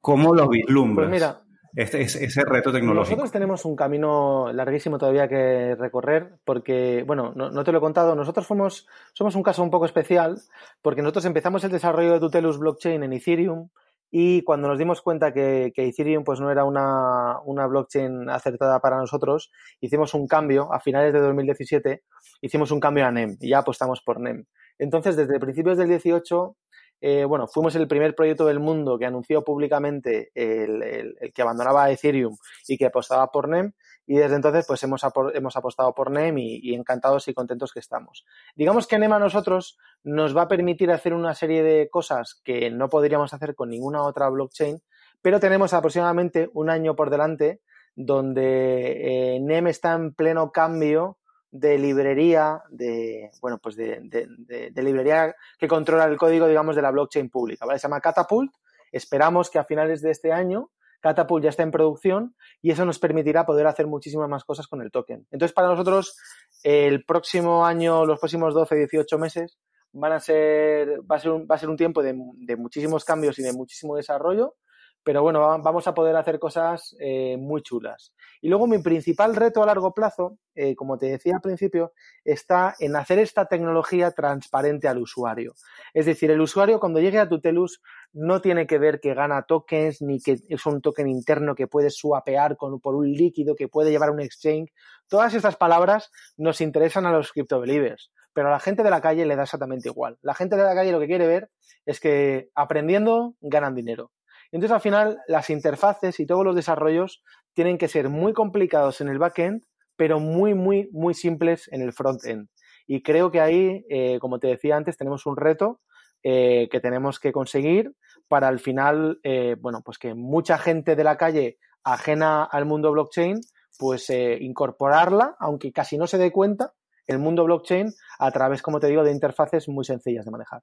¿Cómo 0.00 0.34
los 0.34 0.48
vislumbras? 0.48 1.08
Pues 1.08 1.20
mira, 1.20 1.42
este, 1.74 2.02
ese, 2.02 2.44
reto 2.44 2.72
tecnológico? 2.72 3.16
Nosotros 3.16 3.32
tenemos 3.32 3.64
un 3.64 3.76
camino 3.76 4.52
larguísimo 4.52 4.98
todavía 4.98 5.28
que 5.28 5.74
recorrer 5.76 6.38
porque, 6.44 7.04
bueno, 7.06 7.32
no, 7.34 7.64
te 7.64 7.72
lo 7.72 7.78
he 7.78 7.80
contado, 7.80 8.14
nosotros 8.14 8.46
somos, 8.46 8.86
un 9.18 9.42
caso 9.42 9.62
un 9.62 9.70
poco 9.70 9.86
especial 9.86 10.40
porque 10.82 11.02
nosotros 11.02 11.24
empezamos 11.24 11.64
el 11.64 11.70
desarrollo 11.70 12.12
de 12.12 12.20
Tutelus 12.20 12.58
Blockchain 12.58 13.02
en 13.02 13.12
Ethereum 13.12 13.68
y 14.10 14.42
cuando 14.42 14.68
nos 14.68 14.78
dimos 14.78 15.02
cuenta 15.02 15.32
que, 15.32 15.72
Ethereum 15.74 16.24
pues 16.24 16.40
no 16.40 16.50
era 16.50 16.64
una, 16.64 17.38
una, 17.44 17.66
blockchain 17.66 18.28
acertada 18.28 18.80
para 18.80 18.96
nosotros, 18.96 19.52
hicimos 19.80 20.14
un 20.14 20.26
cambio 20.26 20.72
a 20.72 20.80
finales 20.80 21.12
de 21.12 21.20
2017, 21.20 22.02
hicimos 22.40 22.72
un 22.72 22.80
cambio 22.80 23.06
a 23.06 23.12
NEM 23.12 23.36
y 23.40 23.50
ya 23.50 23.58
apostamos 23.58 24.02
por 24.02 24.18
NEM. 24.18 24.46
Entonces, 24.80 25.14
desde 25.14 25.38
principios 25.38 25.76
del 25.78 25.88
18 25.88 26.56
eh, 27.00 27.24
bueno, 27.24 27.46
fuimos 27.46 27.74
el 27.76 27.88
primer 27.88 28.14
proyecto 28.14 28.44
del 28.44 28.60
mundo 28.60 28.98
que 28.98 29.06
anunció 29.06 29.42
públicamente 29.42 30.30
el, 30.34 31.16
que 31.34 31.42
abandonaba 31.42 31.90
Ethereum 31.90 32.36
y 32.68 32.76
que 32.76 32.86
apostaba 32.86 33.30
por 33.30 33.48
NEM. 33.48 33.72
Y 34.06 34.16
desde 34.16 34.36
entonces, 34.36 34.64
pues 34.66 34.82
hemos, 34.82 35.02
hemos 35.34 35.56
apostado 35.56 35.94
por 35.94 36.10
NEM 36.10 36.36
y, 36.38 36.74
encantados 36.74 37.28
y 37.28 37.34
contentos 37.34 37.72
que 37.72 37.80
estamos. 37.80 38.24
Digamos 38.54 38.86
que 38.86 38.98
NEM 38.98 39.12
a 39.12 39.18
nosotros 39.18 39.78
nos 40.02 40.36
va 40.36 40.42
a 40.42 40.48
permitir 40.48 40.90
hacer 40.90 41.14
una 41.14 41.34
serie 41.34 41.62
de 41.62 41.88
cosas 41.88 42.40
que 42.44 42.70
no 42.70 42.88
podríamos 42.88 43.32
hacer 43.32 43.54
con 43.54 43.70
ninguna 43.70 44.02
otra 44.02 44.28
blockchain, 44.28 44.82
pero 45.22 45.40
tenemos 45.40 45.72
aproximadamente 45.72 46.50
un 46.54 46.70
año 46.70 46.96
por 46.96 47.10
delante 47.10 47.60
donde 47.94 49.36
eh, 49.36 49.40
NEM 49.40 49.68
está 49.68 49.94
en 49.94 50.14
pleno 50.14 50.52
cambio 50.52 51.18
de 51.50 51.78
librería, 51.78 52.62
de, 52.70 53.30
bueno, 53.40 53.58
pues 53.58 53.76
de, 53.76 54.00
de, 54.02 54.82
librería 54.82 55.34
que 55.58 55.68
controla 55.68 56.04
el 56.04 56.16
código, 56.16 56.46
digamos, 56.46 56.76
de 56.76 56.82
la 56.82 56.90
blockchain 56.90 57.28
pública, 57.28 57.66
¿vale? 57.66 57.78
Se 57.78 57.88
llama 57.88 58.00
Catapult. 58.00 58.52
Esperamos 58.92 59.50
que 59.50 59.58
a 59.58 59.64
finales 59.64 60.02
de 60.02 60.10
este 60.10 60.32
año 60.32 60.70
Catapult 61.00 61.42
ya 61.42 61.50
esté 61.50 61.62
en 61.62 61.70
producción 61.70 62.36
y 62.60 62.70
eso 62.70 62.84
nos 62.84 62.98
permitirá 62.98 63.46
poder 63.46 63.66
hacer 63.66 63.86
muchísimas 63.86 64.28
más 64.28 64.44
cosas 64.44 64.66
con 64.66 64.82
el 64.82 64.90
token. 64.90 65.26
Entonces, 65.30 65.54
para 65.54 65.68
nosotros, 65.68 66.16
el 66.62 67.04
próximo 67.04 67.64
año, 67.64 68.04
los 68.04 68.18
próximos 68.20 68.54
12, 68.54 68.76
18 68.76 69.18
meses, 69.18 69.58
van 69.92 70.12
a 70.12 70.20
ser, 70.20 71.00
va 71.10 71.16
a 71.16 71.18
ser 71.18 71.32
un, 71.32 71.48
va 71.50 71.56
a 71.56 71.58
ser 71.58 71.68
un 71.68 71.76
tiempo 71.76 72.02
de, 72.02 72.14
de 72.36 72.56
muchísimos 72.56 73.04
cambios 73.04 73.38
y 73.38 73.42
de 73.42 73.52
muchísimo 73.52 73.96
desarrollo 73.96 74.54
pero 75.02 75.22
bueno, 75.22 75.40
vamos 75.40 75.86
a 75.86 75.94
poder 75.94 76.14
hacer 76.16 76.38
cosas 76.38 76.94
eh, 77.00 77.36
muy 77.38 77.62
chulas. 77.62 78.12
Y 78.42 78.48
luego 78.48 78.66
mi 78.66 78.82
principal 78.82 79.34
reto 79.34 79.62
a 79.62 79.66
largo 79.66 79.94
plazo, 79.94 80.38
eh, 80.54 80.74
como 80.76 80.98
te 80.98 81.06
decía 81.06 81.36
al 81.36 81.40
principio, 81.40 81.92
está 82.24 82.74
en 82.78 82.96
hacer 82.96 83.18
esta 83.18 83.46
tecnología 83.46 84.10
transparente 84.10 84.88
al 84.88 84.98
usuario. 84.98 85.54
Es 85.94 86.06
decir, 86.06 86.30
el 86.30 86.40
usuario 86.40 86.80
cuando 86.80 87.00
llegue 87.00 87.18
a 87.18 87.28
Tutelus 87.28 87.80
no 88.12 88.40
tiene 88.40 88.66
que 88.66 88.78
ver 88.78 89.00
que 89.00 89.14
gana 89.14 89.42
tokens 89.42 90.02
ni 90.02 90.20
que 90.20 90.38
es 90.48 90.66
un 90.66 90.82
token 90.82 91.08
interno 91.08 91.54
que 91.54 91.66
puede 91.66 91.90
swapear 91.90 92.56
con, 92.56 92.80
por 92.80 92.94
un 92.94 93.10
líquido 93.10 93.56
que 93.56 93.68
puede 93.68 93.90
llevar 93.90 94.10
a 94.10 94.12
un 94.12 94.20
exchange. 94.20 94.70
Todas 95.08 95.32
estas 95.34 95.56
palabras 95.56 96.10
nos 96.36 96.60
interesan 96.60 97.06
a 97.06 97.12
los 97.12 97.32
crypto 97.32 97.58
believers, 97.58 98.12
pero 98.34 98.48
a 98.48 98.52
la 98.52 98.60
gente 98.60 98.82
de 98.82 98.90
la 98.90 99.00
calle 99.00 99.24
le 99.24 99.36
da 99.36 99.44
exactamente 99.44 99.88
igual. 99.88 100.18
La 100.20 100.34
gente 100.34 100.56
de 100.56 100.64
la 100.64 100.74
calle 100.74 100.92
lo 100.92 101.00
que 101.00 101.06
quiere 101.06 101.26
ver 101.26 101.50
es 101.86 102.00
que 102.00 102.50
aprendiendo 102.54 103.34
ganan 103.40 103.74
dinero 103.74 104.10
entonces, 104.52 104.74
al 104.74 104.80
final, 104.80 105.18
las 105.28 105.50
interfaces 105.50 106.18
y 106.20 106.26
todos 106.26 106.44
los 106.44 106.56
desarrollos 106.56 107.22
tienen 107.54 107.78
que 107.78 107.88
ser 107.88 108.08
muy 108.08 108.32
complicados 108.32 109.00
en 109.00 109.08
el 109.08 109.18
backend, 109.18 109.64
pero 109.96 110.18
muy, 110.18 110.54
muy, 110.54 110.88
muy 110.92 111.14
simples 111.14 111.68
en 111.72 111.82
el 111.82 111.92
frontend. 111.92 112.48
Y 112.86 113.02
creo 113.02 113.30
que 113.30 113.40
ahí, 113.40 113.84
eh, 113.88 114.18
como 114.18 114.38
te 114.38 114.48
decía 114.48 114.76
antes, 114.76 114.96
tenemos 114.96 115.26
un 115.26 115.36
reto 115.36 115.80
eh, 116.22 116.68
que 116.70 116.80
tenemos 116.80 117.20
que 117.20 117.32
conseguir 117.32 117.94
para 118.26 118.48
al 118.48 118.58
final, 118.58 119.20
eh, 119.22 119.56
bueno, 119.60 119.82
pues 119.84 119.98
que 119.98 120.14
mucha 120.14 120.58
gente 120.58 120.96
de 120.96 121.04
la 121.04 121.16
calle 121.16 121.58
ajena 121.84 122.44
al 122.44 122.64
mundo 122.64 122.90
blockchain, 122.92 123.40
pues 123.78 124.10
incorporarla, 124.10 125.36
aunque 125.38 125.72
casi 125.72 125.96
no 125.96 126.06
se 126.06 126.18
dé 126.18 126.30
cuenta, 126.30 126.74
el 127.06 127.18
mundo 127.18 127.44
blockchain 127.44 127.92
a 128.18 128.30
través, 128.30 128.60
como 128.60 128.78
te 128.78 128.88
digo, 128.88 129.02
de 129.02 129.12
interfaces 129.12 129.68
muy 129.68 129.84
sencillas 129.84 130.26
de 130.26 130.30
manejar. 130.30 130.62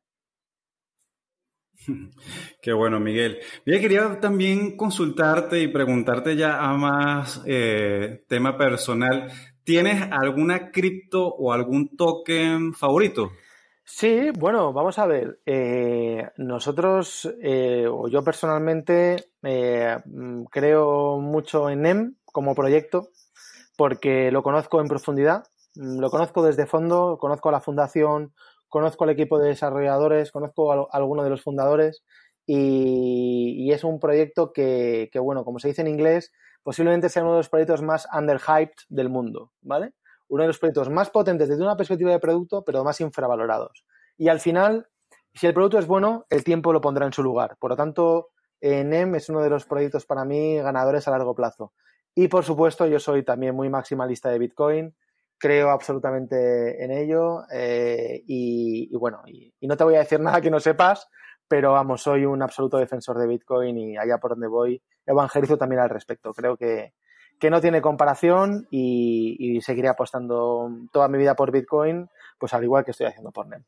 Qué 2.61 2.73
bueno, 2.73 2.99
Miguel. 2.99 3.39
Quería 3.65 4.19
también 4.19 4.75
consultarte 4.77 5.59
y 5.59 5.67
preguntarte 5.67 6.35
ya 6.35 6.59
a 6.59 6.75
más 6.77 7.41
eh, 7.45 8.23
tema 8.27 8.57
personal. 8.57 9.31
¿Tienes 9.63 10.01
alguna 10.11 10.71
cripto 10.71 11.27
o 11.27 11.51
algún 11.51 11.95
token 11.95 12.73
favorito? 12.73 13.31
Sí, 13.83 14.31
bueno, 14.37 14.73
vamos 14.73 14.99
a 14.99 15.05
ver. 15.05 15.39
Eh, 15.45 16.27
nosotros, 16.37 17.29
eh, 17.41 17.85
o 17.89 18.07
yo 18.07 18.23
personalmente, 18.23 19.29
mm, 19.41 20.43
creo 20.45 21.19
mucho 21.19 21.69
en 21.69 21.81
NEM 21.81 22.15
como 22.25 22.55
proyecto 22.55 23.09
porque 23.77 24.31
lo 24.31 24.43
conozco 24.43 24.81
en 24.81 24.87
profundidad, 24.87 25.45
mm, 25.75 25.99
lo 25.99 26.09
conozco 26.09 26.43
desde 26.43 26.65
fondo, 26.65 27.17
conozco 27.19 27.47
a 27.47 27.53
la 27.53 27.61
fundación, 27.61 28.33
conozco 28.69 29.03
al 29.03 29.11
equipo 29.11 29.39
de 29.39 29.49
desarrolladores, 29.49 30.31
conozco 30.31 30.71
a, 30.71 30.87
alguno 30.91 31.23
de 31.23 31.29
los 31.29 31.41
fundadores 31.41 32.03
y, 32.45 33.69
es 33.71 33.83
un 33.83 33.99
proyecto 33.99 34.53
que, 34.53 35.09
bueno, 35.21 35.43
como 35.43 35.59
se 35.59 35.67
dice 35.67 35.81
en 35.81 35.87
inglés, 35.87 36.31
posiblemente 36.63 37.09
sea 37.09 37.23
uno 37.23 37.33
de 37.33 37.39
los 37.39 37.49
proyectos 37.49 37.81
más 37.81 38.07
underhyped 38.17 38.77
del 38.89 39.09
mundo, 39.09 39.51
¿vale? 39.61 39.93
Uno 40.29 40.43
de 40.43 40.47
los 40.47 40.57
proyectos 40.57 40.89
más 40.89 41.09
potentes 41.09 41.49
desde 41.49 41.63
una 41.63 41.77
perspectiva 41.77 42.11
de 42.11 42.19
producto, 42.19 42.63
pero 42.63 42.83
más 42.83 42.99
infravalorados. 43.01 43.85
Y 44.17 44.29
al 44.29 44.39
final, 44.39 44.87
si 45.33 45.47
el 45.47 45.53
producto 45.53 45.77
es 45.77 45.87
bueno, 45.87 46.25
el 46.29 46.43
tiempo 46.43 46.73
lo 46.73 46.81
pondrá 46.81 47.05
en 47.05 47.13
su 47.13 47.23
lugar. 47.23 47.57
Por 47.59 47.71
lo 47.71 47.75
tanto, 47.77 48.29
NEM 48.61 49.15
es 49.15 49.29
uno 49.29 49.41
de 49.41 49.49
los 49.49 49.65
proyectos 49.65 50.05
para 50.05 50.25
mí 50.25 50.57
ganadores 50.57 51.07
a 51.07 51.11
largo 51.11 51.35
plazo. 51.35 51.73
Y 52.15 52.29
por 52.29 52.43
supuesto, 52.43 52.87
yo 52.87 52.99
soy 52.99 53.23
también 53.23 53.55
muy 53.55 53.69
maximalista 53.69 54.29
de 54.29 54.39
Bitcoin 54.39 54.95
creo 55.37 55.69
absolutamente 55.69 56.83
en 56.83 56.91
ello 56.91 57.43
eh, 57.51 58.23
y, 58.27 58.95
bueno, 58.95 59.21
y, 59.27 59.53
no 59.61 59.77
te 59.77 59.83
voy 59.83 59.95
a 59.95 59.99
decir 59.99 60.19
nada 60.21 60.41
que 60.41 60.51
no 60.51 60.59
sepas, 60.59 61.07
pero 61.47 61.73
vamos, 61.73 62.01
soy 62.01 62.25
un 62.25 62.41
absoluto 62.41 62.77
defensor 62.77 63.17
de 63.17 63.27
Bitcoin 63.27 63.77
y 63.77 63.97
allá 63.97 64.17
por 64.17 64.31
donde 64.31 64.47
voy 64.47 64.81
evangelizo 65.05 65.57
también 65.57 65.81
al 65.81 65.89
respecto. 65.89 66.33
Creo 66.33 66.57
que, 66.57 66.93
no 67.49 67.61
tiene 67.61 67.81
comparación 67.81 68.67
y, 68.71 69.59
seguiré 69.61 69.87
apostando 69.89 70.69
toda 70.91 71.07
mi 71.07 71.17
vida 71.17 71.35
por 71.35 71.51
Bitcoin, 71.51 72.09
pues 72.39 72.53
al 72.53 72.63
igual 72.63 72.83
que 72.83 72.91
estoy 72.91 73.07
haciendo 73.07 73.31
por 73.31 73.47
NEM. 73.47 73.63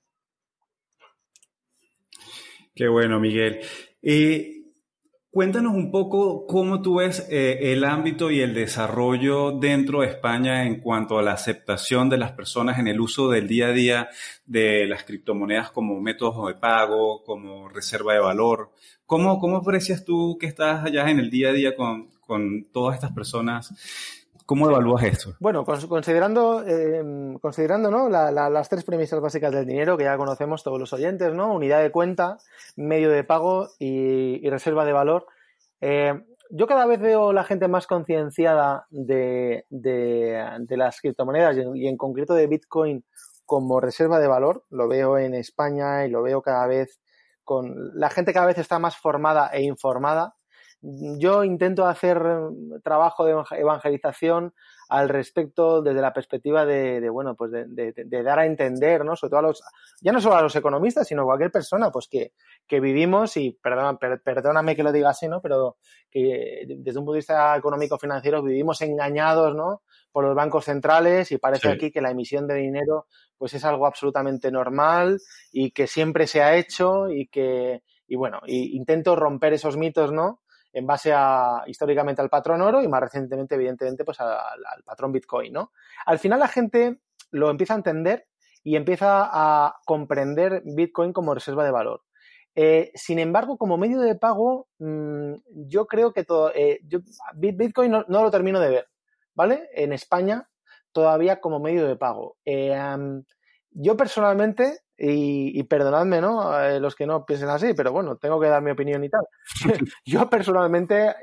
Qué 2.75 2.87
bueno, 2.87 3.19
Miguel. 3.19 3.59
Y 4.01 4.58
Cuéntanos 5.31 5.75
un 5.75 5.91
poco 5.91 6.47
cómo 6.47 6.81
tú 6.81 6.95
ves 6.95 7.27
eh, 7.29 7.71
el 7.71 7.83
ámbito 7.83 8.31
y 8.31 8.39
el 8.41 8.55
desarrollo 8.55 9.51
dentro 9.51 10.01
de 10.01 10.07
España 10.07 10.65
en 10.65 10.79
cuanto 10.79 11.19
a 11.19 11.21
la 11.21 11.33
aceptación 11.33 12.09
de 12.09 12.17
las 12.17 12.31
personas 12.31 12.79
en 12.79 12.87
el 12.87 12.99
uso 12.99 13.29
del 13.29 13.47
día 13.47 13.67
a 13.67 13.71
día 13.71 14.09
de 14.47 14.87
las 14.87 15.03
criptomonedas 15.03 15.69
como 15.69 16.01
método 16.01 16.47
de 16.47 16.55
pago, 16.55 17.21
como 17.23 17.69
reserva 17.69 18.13
de 18.13 18.21
valor. 18.21 18.71
¿Cómo, 19.05 19.39
cómo 19.39 19.57
aprecias 19.57 20.03
tú 20.03 20.35
que 20.39 20.47
estás 20.47 20.83
allá 20.83 21.07
en 21.11 21.19
el 21.19 21.29
día 21.29 21.49
a 21.49 21.53
día 21.53 21.75
con, 21.75 22.09
todas 22.73 22.95
estas 22.95 23.11
personas? 23.11 24.18
¿Cómo 24.49 24.67
evalúas 24.67 25.03
esto? 25.03 25.35
Bueno, 25.39 25.63
considerando, 25.63 26.63
eh, 26.65 27.03
considerando 27.39 27.91
¿no? 27.91 28.09
las 28.09 28.67
tres 28.67 28.83
premisas 28.83 29.21
básicas 29.21 29.51
del 29.51 29.67
dinero 29.67 29.95
que 29.95 30.05
ya 30.05 30.17
conocemos 30.17 30.63
todos 30.63 30.79
los 30.79 30.91
oyentes, 30.91 31.31
¿no? 31.35 31.53
Unidad 31.53 31.83
de 31.83 31.91
cuenta, 31.91 32.39
medio 32.75 33.11
de 33.11 33.23
pago 33.23 33.69
y, 33.77 34.49
reserva 34.49 34.85
de 34.85 34.91
valor. 34.91 35.27
Eh, 35.81 36.19
yo 36.49 36.65
cada 36.65 36.87
vez 36.87 36.99
veo 36.99 37.31
la 37.31 37.43
gente 37.43 37.67
más 37.67 37.85
concienciada 37.85 38.87
de, 38.89 39.67
las 39.69 40.99
criptomonedas 40.99 41.55
y 41.75 41.87
en, 41.87 41.95
concreto 41.95 42.33
de 42.33 42.47
Bitcoin 42.47 43.05
como 43.45 43.79
reserva 43.79 44.19
de 44.19 44.29
valor. 44.29 44.65
Lo 44.71 44.87
veo 44.87 45.19
en 45.19 45.35
España 45.35 46.07
y 46.07 46.09
lo 46.09 46.23
veo 46.23 46.41
cada 46.41 46.65
vez 46.65 46.99
con... 47.43 47.91
La 47.93 48.09
gente 48.09 48.33
cada 48.33 48.47
vez 48.47 48.57
está 48.57 48.79
más 48.79 48.97
formada 48.97 49.51
e 49.53 49.61
informada 49.61 50.38
yo 50.81 51.43
intento 51.43 51.85
hacer 51.85 52.21
trabajo 52.83 53.25
de 53.25 53.35
evangelización 53.57 54.53
al 54.87 55.09
respecto 55.09 55.81
desde 55.81 56.01
la 56.01 56.13
perspectiva 56.13 56.65
de, 56.65 57.09
bueno, 57.09 57.35
pues 57.35 57.51
de, 57.51 58.23
dar 58.23 58.39
a 58.39 58.45
entender, 58.45 59.03
¿no? 59.03 59.15
Sobre 59.15 59.29
todo 59.29 59.39
a 59.39 59.43
los, 59.43 59.61
ya 60.01 60.11
no 60.11 60.21
solo 60.21 60.35
a 60.35 60.41
los 60.41 60.55
economistas, 60.55 61.07
sino 61.07 61.21
a 61.23 61.25
cualquier 61.25 61.51
persona, 61.51 61.91
pues 61.91 62.07
que, 62.07 62.31
que 62.65 62.79
vivimos, 62.79 63.35
y 63.37 63.51
perdón, 63.61 63.99
perdóname 64.23 64.75
que 64.75 64.83
lo 64.83 64.91
diga 64.91 65.09
así, 65.09 65.27
¿no? 65.27 65.41
Pero 65.41 65.77
que 66.09 66.65
desde 66.65 66.99
un 66.99 67.05
punto 67.05 67.13
de 67.13 67.19
vista 67.19 67.55
económico-financiero 67.57 68.41
vivimos 68.41 68.81
engañados, 68.81 69.55
¿no? 69.55 69.83
Por 70.11 70.23
los 70.23 70.33
bancos 70.33 70.65
centrales 70.65 71.31
y 71.31 71.37
parece 71.37 71.69
aquí 71.69 71.91
que 71.91 72.01
la 72.01 72.11
emisión 72.11 72.47
de 72.47 72.55
dinero, 72.55 73.05
pues 73.37 73.53
es 73.53 73.65
algo 73.65 73.85
absolutamente 73.85 74.49
normal 74.49 75.19
y 75.51 75.71
que 75.71 75.87
siempre 75.87 76.25
se 76.25 76.41
ha 76.41 76.55
hecho 76.55 77.09
y 77.09 77.27
que, 77.27 77.83
y 78.07 78.15
bueno, 78.15 78.39
y 78.45 78.75
intento 78.75 79.15
romper 79.15 79.53
esos 79.53 79.77
mitos, 79.77 80.11
¿no? 80.11 80.39
En 80.71 80.85
base 80.85 81.11
a 81.13 81.63
históricamente 81.67 82.21
al 82.21 82.29
patrón 82.29 82.61
oro 82.61 82.81
y 82.81 82.87
más 82.87 83.01
recientemente, 83.01 83.55
evidentemente, 83.55 84.03
pues 84.03 84.19
al, 84.19 84.83
patrón 84.85 85.11
Bitcoin, 85.11 85.53
¿no? 85.53 85.71
Al 86.05 86.19
final 86.19 86.39
la 86.39 86.47
gente 86.47 86.99
lo 87.31 87.49
empieza 87.49 87.73
a 87.73 87.77
entender 87.77 88.27
y 88.63 88.75
empieza 88.75 89.29
a 89.31 89.75
comprender 89.85 90.61
Bitcoin 90.65 91.13
como 91.13 91.33
reserva 91.33 91.63
de 91.63 91.71
valor. 91.71 92.03
Eh, 92.55 92.91
sin 92.95 93.19
embargo, 93.19 93.57
como 93.57 93.77
medio 93.77 93.99
de 94.01 94.15
pago, 94.15 94.67
mm, 94.79 95.33
yo 95.67 95.85
creo 95.85 96.13
que 96.13 96.23
todo, 96.23 96.51
eh, 96.53 96.81
Bitcoin 97.35 97.91
no, 97.91 98.03
lo 98.07 98.31
termino 98.31 98.59
de 98.59 98.69
ver, 98.69 98.87
¿vale? 99.33 99.69
En 99.73 99.93
España, 99.93 100.49
todavía 100.91 101.39
como 101.39 101.59
medio 101.59 101.87
de 101.87 101.95
pago. 101.95 102.37
Eh, 102.45 102.75
yo 103.71 103.95
personalmente, 103.95 104.79
y, 104.99 105.63
perdonadme, 105.63 106.19
¿no? 106.19 106.51
los 106.79 106.95
que 106.95 107.05
no 107.05 107.25
piensen 107.25 107.49
así, 107.49 107.73
pero 107.73 107.91
bueno, 107.91 108.17
tengo 108.17 108.39
que 108.39 108.47
dar 108.47 108.61
mi 108.61 108.71
opinión 108.71 109.03
y 109.03 109.09
tal. 109.09 109.25
yo 110.05 110.29
personalmente 110.29 111.15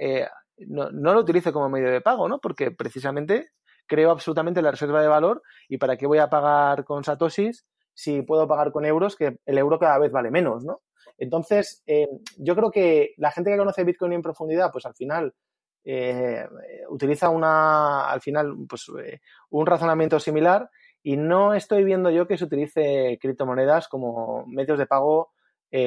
no, 0.58 0.90
no, 0.90 1.12
lo 1.12 1.20
utilizo 1.20 1.52
como 1.52 1.68
medio 1.68 1.90
de 1.90 2.00
pago, 2.00 2.28
¿no? 2.28 2.38
Porque 2.38 2.70
precisamente 2.70 3.50
creo 3.86 4.10
absolutamente 4.10 4.62
la 4.62 4.70
reserva 4.70 5.02
de 5.02 5.08
valor 5.08 5.42
y 5.68 5.78
para 5.78 5.96
qué 5.96 6.06
voy 6.06 6.18
a 6.18 6.30
pagar 6.30 6.84
con 6.84 7.04
satoshis 7.04 7.66
si 7.96 8.20
puedo 8.22 8.46
pagar 8.46 8.72
con 8.72 8.84
euros, 8.84 9.16
que 9.16 9.38
el 9.46 9.58
euro 9.58 9.78
cada 9.78 9.98
vez 9.98 10.12
vale 10.12 10.30
menos, 10.30 10.64
¿no? 10.64 10.82
Entonces, 11.16 11.82
eh, 11.86 12.06
yo 12.36 12.54
creo 12.54 12.70
que 12.70 13.14
la 13.16 13.30
gente 13.30 13.50
que 13.50 13.56
conoce 13.56 13.84
Bitcoin 13.84 14.12
en 14.12 14.22
profundidad, 14.22 14.70
pues 14.70 14.84
al 14.84 14.94
final 14.94 15.34
eh, 15.82 16.46
utiliza 16.90 17.30
una, 17.30 18.10
al 18.10 18.20
final, 18.20 18.54
pues 18.68 18.90
eh, 19.02 19.20
un 19.48 19.64
razonamiento 19.64 20.20
similar 20.20 20.68
y 21.06 21.16
no 21.16 21.54
estoy 21.54 21.84
viendo 21.84 22.10
yo 22.10 22.26
que 22.26 22.36
se 22.36 22.44
utilice 22.44 23.18
criptomonedas 23.20 23.86
como 23.86 24.44
medios 24.46 24.78
de 24.78 24.86
pago 24.86 25.30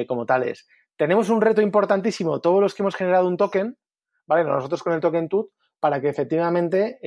como 0.06 0.24
tales. 0.24 0.68
Tenemos 0.96 1.30
un 1.30 1.40
reto 1.40 1.60
importantísimo, 1.60 2.40
todos 2.40 2.60
los 2.60 2.74
que 2.74 2.82
hemos 2.82 2.94
generado 2.94 3.26
un 3.26 3.36
token, 3.36 3.76
¿vale? 4.26 4.44
Nosotros 4.44 4.82
con 4.82 4.92
el 4.92 5.00
token 5.00 5.28
TUT, 5.28 5.50
para 5.80 6.00
que 6.00 6.08
efectivamente 6.08 6.98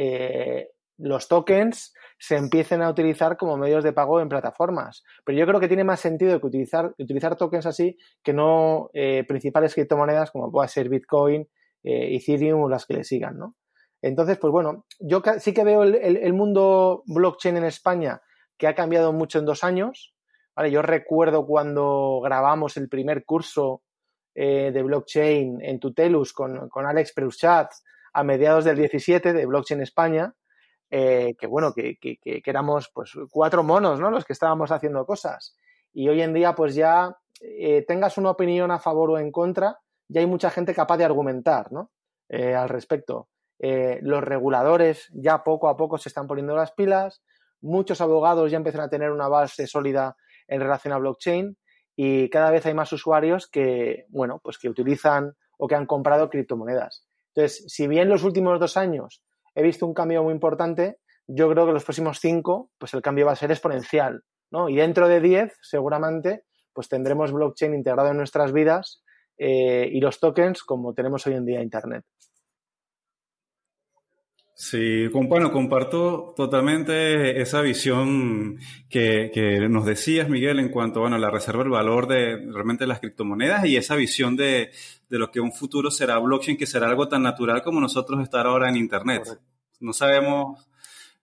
los 0.97 1.27
tokens 1.27 1.93
se 2.19 2.37
empiecen 2.37 2.81
a 2.81 2.89
utilizar 2.89 3.35
como 3.37 3.57
medios 3.57 3.83
de 3.83 3.93
pago 3.93 4.21
en 4.21 4.29
plataformas. 4.29 5.03
Pero 5.25 5.37
yo 5.37 5.45
creo 5.45 5.59
que 5.59 5.67
tiene 5.67 5.83
más 5.83 5.99
sentido 5.99 6.39
que 6.39 6.47
utilizar, 6.47 6.93
utilizar 6.97 7.35
tokens 7.35 7.65
así 7.65 7.97
que 8.23 8.33
no 8.33 8.89
eh, 8.93 9.25
principales 9.27 9.73
criptomonedas 9.73 10.31
como 10.31 10.51
pueda 10.51 10.67
ser 10.67 10.89
Bitcoin, 10.89 11.47
eh, 11.83 12.15
Ethereum 12.15 12.61
o 12.61 12.69
las 12.69 12.85
que 12.85 12.93
le 12.93 13.03
sigan, 13.03 13.37
¿no? 13.37 13.55
Entonces, 14.03 14.37
pues 14.37 14.51
bueno, 14.51 14.85
yo 14.99 15.21
sí 15.39 15.53
que 15.53 15.63
veo 15.63 15.81
el, 15.83 16.33
mundo 16.33 17.03
blockchain 17.05 17.55
en 17.55 17.63
España 17.63 18.21
que 18.57 18.67
ha 18.67 18.75
cambiado 18.75 19.13
mucho 19.13 19.39
en 19.39 19.45
dos 19.45 19.63
años. 19.63 20.13
¿vale? 20.53 20.71
Yo 20.71 20.81
recuerdo 20.81 21.47
cuando 21.47 22.19
grabamos 22.21 22.75
el 22.75 22.89
primer 22.89 23.23
curso 23.23 23.81
eh, 24.35 24.71
de 24.73 24.83
blockchain 24.83 25.61
en 25.61 25.79
Tutelus 25.79 26.33
con, 26.33 26.67
con 26.67 26.85
Alex 26.85 27.13
Preuchat 27.13 27.71
a 28.11 28.23
mediados 28.25 28.65
del 28.65 28.75
17 28.75 29.31
de 29.31 29.45
Blockchain 29.45 29.81
España 29.81 30.35
eh, 30.91 31.35
que 31.39 31.47
bueno, 31.47 31.73
que, 31.73 31.97
que, 31.97 32.41
éramos 32.45 32.91
pues 32.93 33.13
cuatro 33.31 33.63
monos, 33.63 33.99
¿no? 34.01 34.11
Los 34.11 34.25
que 34.25 34.33
estábamos 34.33 34.69
haciendo 34.69 35.05
cosas. 35.05 35.57
Y 35.93 36.09
hoy 36.09 36.21
en 36.21 36.33
día, 36.33 36.53
pues 36.53 36.75
ya 36.75 37.17
eh, 37.41 37.83
tengas 37.87 38.17
una 38.17 38.31
opinión 38.31 38.69
a 38.69 38.79
favor 38.79 39.11
o 39.11 39.17
en 39.17 39.31
contra, 39.31 39.79
ya 40.09 40.19
hay 40.21 40.27
mucha 40.27 40.51
gente 40.51 40.75
capaz 40.75 40.97
de 40.97 41.05
argumentar, 41.05 41.71
¿no? 41.71 41.89
Al 42.29 42.69
respecto. 42.69 43.29
Los 44.01 44.23
reguladores 44.23 45.09
ya 45.13 45.43
poco 45.43 45.69
a 45.69 45.77
poco 45.77 45.97
se 45.97 46.09
están 46.09 46.27
poniendo 46.27 46.55
las 46.55 46.73
pilas, 46.73 47.23
muchos 47.61 48.01
abogados 48.01 48.51
ya 48.51 48.57
empiezan 48.57 48.81
a 48.81 48.89
tener 48.89 49.11
una 49.11 49.29
base 49.29 49.67
sólida 49.67 50.17
en 50.47 50.59
relación 50.59 50.93
a 50.93 50.97
blockchain 50.97 51.57
y 51.95 52.29
cada 52.29 52.51
vez 52.51 52.65
hay 52.65 52.73
más 52.73 52.91
usuarios 52.91 53.47
que, 53.47 54.05
bueno, 54.09 54.41
pues 54.43 54.57
que 54.57 54.67
utilizan 54.67 55.33
o 55.57 55.67
que 55.67 55.75
han 55.75 55.85
comprado 55.85 56.29
criptomonedas. 56.29 57.07
Entonces, 57.33 57.63
si 57.67 57.87
bien 57.87 58.09
los 58.09 58.23
últimos 58.23 58.59
dos 58.59 58.75
años 58.75 59.23
he 59.55 59.63
visto 59.63 59.85
un 59.85 59.93
cambio 59.93 60.23
muy 60.23 60.33
importante. 60.33 60.97
Yo 61.27 61.49
creo 61.49 61.65
que 61.65 61.73
los 61.73 61.83
próximos 61.83 62.19
cinco, 62.19 62.71
pues 62.77 62.93
el 62.93 63.01
cambio 63.01 63.25
va 63.25 63.33
a 63.33 63.37
ser 63.37 63.51
exponencial, 63.51 64.23
¿no? 64.51 64.69
Y 64.69 64.75
dentro 64.75 65.07
de 65.07 65.21
diez, 65.21 65.57
seguramente, 65.61 66.43
pues 66.73 66.89
tendremos 66.89 67.31
blockchain 67.31 67.73
integrado 67.73 68.09
en 68.09 68.17
nuestras 68.17 68.51
vidas 68.51 69.03
eh, 69.37 69.87
y 69.91 69.99
los 69.99 70.19
tokens 70.19 70.63
como 70.63 70.93
tenemos 70.93 71.25
hoy 71.27 71.33
en 71.33 71.45
día 71.45 71.61
Internet. 71.61 72.03
Sí, 74.55 75.07
bueno, 75.07 75.51
comparto 75.51 76.33
totalmente 76.37 77.41
esa 77.41 77.61
visión 77.61 78.59
que, 78.87 79.67
nos 79.69 79.85
decías, 79.85 80.29
Miguel, 80.29 80.59
en 80.59 80.69
cuanto 80.69 80.99
bueno, 81.01 81.15
a 81.15 81.19
la 81.19 81.31
reserva 81.31 81.63
del 81.63 81.71
valor 81.71 82.07
de 82.07 82.37
realmente 82.51 82.85
las 82.85 82.99
criptomonedas 82.99 83.65
y 83.65 83.77
esa 83.77 83.95
visión 83.95 84.35
de, 84.35 84.69
lo 85.09 85.31
que 85.31 85.39
un 85.39 85.53
futuro 85.53 85.89
será 85.89 86.19
blockchain, 86.19 86.55
que 86.55 86.67
será 86.67 86.87
algo 86.87 87.07
tan 87.07 87.23
natural 87.23 87.63
como 87.63 87.81
nosotros 87.81 88.21
estar 88.21 88.45
ahora 88.45 88.69
en 88.69 88.77
Internet. 88.77 89.23
No 89.79 89.91
sabemos 89.91 90.63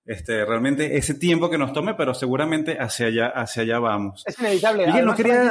este, 0.06 0.44
realmente 0.44 0.96
ese 0.96 1.14
tiempo 1.14 1.50
que 1.50 1.58
nos 1.58 1.72
tome, 1.72 1.94
pero 1.94 2.14
seguramente 2.14 2.78
hacia 2.78 3.06
allá, 3.06 3.28
hacia 3.28 3.62
allá 3.62 3.78
vamos. 3.78 4.24
Es 4.26 4.38
inevitable. 4.38 4.86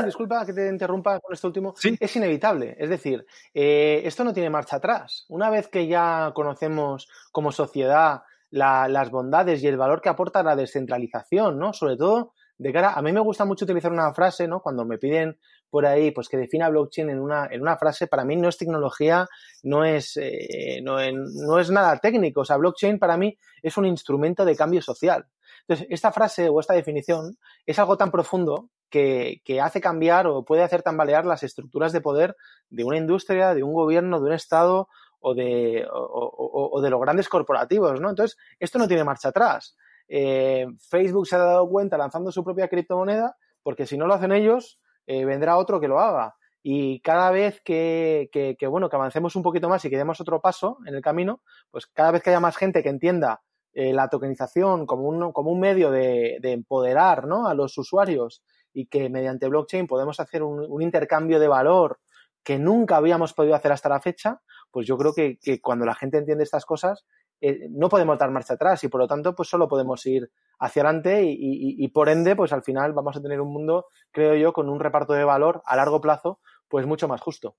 disculpa 0.06 0.46
que 0.46 0.54
te 0.54 0.68
interrumpa 0.68 1.20
con 1.20 1.34
esto 1.34 1.48
último. 1.48 1.74
Es 2.00 2.16
inevitable. 2.16 2.76
Es 2.78 2.90
decir, 2.90 3.26
eh, 3.54 4.02
esto 4.04 4.24
no 4.24 4.34
tiene 4.34 4.50
marcha 4.50 4.78
atrás. 4.78 5.26
Una 5.30 5.50
vez 5.50 5.68
que 5.68 5.88
ya 5.88 6.32
conocemos 6.34 7.08
como 7.32 7.52
sociedad 7.52 8.24
las 8.52 9.12
bondades 9.12 9.62
y 9.62 9.68
el 9.68 9.78
valor 9.78 10.02
que 10.02 10.10
aporta 10.10 10.42
la 10.42 10.56
descentralización, 10.56 11.60
¿no? 11.60 11.72
Sobre 11.74 11.98
todo 11.98 12.34
de 12.58 12.74
cara, 12.74 12.94
a 12.94 13.02
mí 13.02 13.14
me 13.14 13.22
gusta 13.22 13.46
mucho 13.46 13.64
utilizar 13.64 13.92
una 13.92 14.14
frase, 14.14 14.48
¿no? 14.48 14.62
Cuando 14.62 14.84
me 14.86 14.98
piden 14.98 15.38
por 15.70 15.86
ahí, 15.86 16.12
pues 16.12 16.28
que 16.30 16.38
defina 16.38 16.70
blockchain 16.70 17.10
en 17.10 17.20
una, 17.20 17.48
en 17.50 17.62
una 17.62 17.78
frase, 17.78 18.08
para 18.08 18.26
mí 18.26 18.36
no 18.36 18.50
es 18.50 18.58
tecnología, 18.58 19.28
no 19.64 19.86
es, 19.86 20.18
eh, 20.18 20.82
no, 20.84 20.98
no, 21.12 21.60
es 21.60 21.70
nada 21.70 21.98
técnico. 21.98 22.42
O 22.42 22.46
sea, 22.46 22.58
blockchain 22.58 23.00
para 23.00 23.18
mí 23.18 23.38
es 23.62 23.78
un 23.78 23.86
instrumento 23.86 24.46
de 24.46 24.56
cambio 24.56 24.82
social. 24.82 25.26
Entonces, 25.62 25.88
esta 25.90 26.12
frase 26.12 26.50
o 26.50 26.60
esta 26.60 26.74
definición 26.74 27.38
es 27.66 27.78
algo 27.80 27.98
tan 27.98 28.12
profundo 28.12 28.70
que, 28.90 29.42
que 29.46 29.62
hace 29.62 29.82
cambiar 29.82 30.28
o 30.28 30.44
puede 30.44 30.64
hacer 30.64 30.82
tambalear 30.82 31.26
las 31.26 31.44
estructuras 31.44 31.94
de 31.94 32.02
poder 32.02 32.36
de 32.70 32.84
una 32.84 32.98
industria, 32.98 33.54
de 33.54 33.64
un 33.64 33.74
gobierno, 33.74 34.20
de 34.20 34.26
un 34.28 34.34
Estado 34.34 34.88
o 35.20 35.36
de, 35.36 35.86
o, 35.92 36.80
de 36.82 36.90
los 36.90 37.02
grandes 37.02 37.28
corporativos, 37.28 38.00
¿no? 38.00 38.10
Entonces, 38.10 38.38
esto 38.60 38.80
no 38.80 38.88
tiene 38.88 39.04
marcha 39.04 39.30
atrás. 39.30 39.76
Eh, 40.08 40.66
Facebook 40.90 41.28
se 41.28 41.36
ha 41.36 41.40
dado 41.40 41.70
cuenta 41.70 41.98
lanzando 41.98 42.32
su 42.32 42.44
propia 42.44 42.68
criptomoneda 42.68 43.36
porque 43.62 43.86
si 43.86 43.98
no 43.98 44.08
lo 44.08 44.14
hacen 44.14 44.32
ellos, 44.32 44.80
eh, 45.10 45.26
vendrá 45.26 45.58
otro 45.58 45.80
que 45.80 45.88
lo 45.88 46.00
haga. 46.00 46.36
Y 46.62 47.02
cada 47.02 47.32
vez 47.32 47.62
que, 47.62 48.30
bueno, 48.70 48.90
que 48.90 48.96
avancemos 48.96 49.36
un 49.36 49.42
poquito 49.42 49.68
más 49.68 49.84
y 49.84 49.90
que 49.90 49.98
demos 49.98 50.22
otro 50.22 50.40
paso 50.40 50.78
en 50.86 50.94
el 50.94 51.02
camino, 51.02 51.42
pues 51.72 51.88
cada 51.88 52.12
vez 52.12 52.22
que 52.22 52.30
haya 52.30 52.40
más 52.40 52.56
gente 52.56 52.84
que 52.84 52.90
entienda 52.90 53.42
eh, 53.74 53.92
la 53.92 54.08
tokenización 54.08 54.86
como 54.86 55.08
un, 55.08 55.32
como 55.32 55.50
un 55.50 55.60
medio 55.60 55.90
de, 55.90 56.38
empoderar 56.44 57.26
¿no? 57.26 57.48
a 57.48 57.56
los 57.56 57.76
usuarios 57.80 58.44
y 58.72 58.86
que 58.86 59.10
mediante 59.10 59.48
blockchain 59.48 59.88
podemos 59.88 60.20
hacer 60.20 60.44
un, 60.44 60.80
intercambio 60.80 61.40
de 61.40 61.48
valor 61.48 62.00
que 62.44 62.60
nunca 62.60 62.98
habíamos 62.98 63.34
podido 63.34 63.56
hacer 63.56 63.72
hasta 63.72 63.90
la 63.90 64.02
fecha, 64.02 64.42
pues 64.70 64.86
yo 64.86 64.96
creo 64.96 65.14
que, 65.14 65.40
que 65.42 65.60
cuando 65.60 65.88
la 65.88 65.96
gente 65.96 66.20
entiende 66.20 66.44
estas 66.44 66.66
cosas, 66.66 67.04
eh, 67.42 67.68
no 67.70 67.90
podemos 67.90 68.18
dar 68.18 68.32
marcha 68.32 68.56
atrás 68.56 68.84
y 68.84 68.88
por 68.88 69.02
lo 69.02 69.08
tanto 69.08 69.34
pues 69.34 69.50
solo 69.50 69.68
podemos 69.68 70.06
ir 70.06 70.30
hacia 70.60 70.82
adelante 70.82 71.24
y, 71.26 71.88
por 71.90 72.10
ende 72.10 72.36
pues 72.36 72.52
al 72.52 72.64
final 72.64 72.94
vamos 72.94 73.16
a 73.16 73.22
tener 73.22 73.40
un 73.40 73.54
mundo 73.54 73.86
creo 74.12 74.36
yo 74.36 74.52
con 74.52 74.70
un 74.70 74.80
reparto 74.80 75.14
de 75.14 75.24
valor 75.24 75.62
a 75.66 75.76
largo 75.76 76.02
plazo 76.02 76.40
pues 76.68 76.86
mucho 76.86 77.08
más 77.08 77.22
justo. 77.22 77.56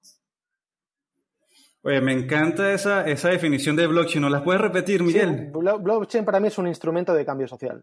Oye, 1.83 2.01
me 2.03 2.13
encanta 2.13 2.73
esa, 2.73 3.07
esa 3.07 3.31
definición 3.31 3.75
de 3.75 3.87
blockchain. 3.87 4.21
¿No 4.21 4.29
la 4.29 4.45
puedes 4.45 4.61
repetir, 4.61 5.03
Miguel? 5.03 5.51
blockchain 5.51 6.27
para 6.27 6.39
mí 6.39 6.49
es 6.49 6.59
un 6.59 6.67
instrumento 6.67 7.15
de 7.15 7.25
cambio 7.25 7.49
social. 7.49 7.83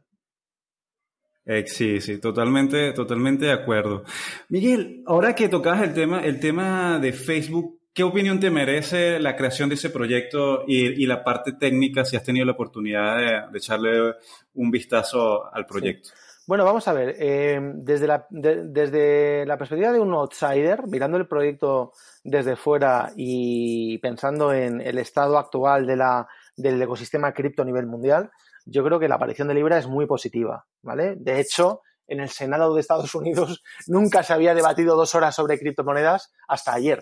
Eh, 1.50 1.66
sí, 1.66 2.02
sí, 2.02 2.20
totalmente, 2.20 2.92
totalmente 2.92 3.46
de 3.46 3.54
acuerdo. 3.54 4.04
Miguel, 4.50 5.02
ahora 5.08 5.34
que 5.34 5.48
tocas 5.48 5.82
el 5.82 5.94
tema, 5.94 6.20
el 6.20 6.42
tema 6.42 7.00
de 7.00 7.14
Facebook, 7.14 7.77
¿Qué 7.98 8.04
opinión 8.04 8.40
te 8.40 8.52
merece 8.52 9.20
la 9.20 9.36
creación 9.36 9.70
de 9.70 9.74
ese 9.74 9.90
proyecto 9.90 10.66
y, 10.68 11.04
la 11.08 11.24
parte 11.24 11.54
técnica, 11.54 12.06
si 12.06 12.16
has 12.16 12.22
tenido 12.22 12.46
la 12.46 12.52
oportunidad 12.52 13.50
de, 13.52 13.58
echarle 13.58 14.14
un 14.54 14.70
vistazo 14.70 15.52
al 15.52 15.66
proyecto? 15.66 16.10
Bueno, 16.46 16.64
vamos 16.64 16.88
a 16.88 16.94
ver, 16.94 17.16
eh, 17.18 17.60
desde, 17.74 18.06
la, 18.06 18.28
desde 18.30 19.48
la 19.48 19.58
perspectiva 19.58 19.92
de 19.92 20.00
un 20.00 20.14
outsider, 20.14 20.86
mirando 20.86 21.18
el 21.18 21.28
proyecto 21.28 21.94
desde 22.24 22.56
fuera 22.56 23.14
y 23.16 23.98
pensando 23.98 24.54
en 24.54 24.80
el 24.80 25.00
estado 25.00 25.40
actual 25.40 25.88
de 25.88 25.96
la, 25.96 26.28
del 26.56 26.80
ecosistema 26.80 27.34
cripto 27.34 27.64
a 27.64 27.66
nivel 27.66 27.88
mundial, 27.88 28.30
yo 28.68 28.84
creo 28.84 29.00
que 29.00 29.08
la 29.08 29.16
aparición 29.16 29.48
de 29.48 29.56
Libra 29.56 29.80
es 29.80 29.88
muy 29.88 30.06
positiva, 30.06 30.68
¿vale? 30.84 31.16
De 31.16 31.40
hecho, 31.40 31.82
en 32.06 32.20
el 32.20 32.30
Senado 32.30 32.76
de 32.76 32.82
Estados 32.82 33.16
Unidos 33.16 33.64
nunca 33.88 34.22
se 34.22 34.34
había 34.34 34.54
debatido 34.54 34.96
dos 34.96 35.16
horas 35.16 35.34
sobre 35.34 35.58
criptomonedas 35.58 36.32
hasta 36.48 36.76
ayer. 36.76 37.00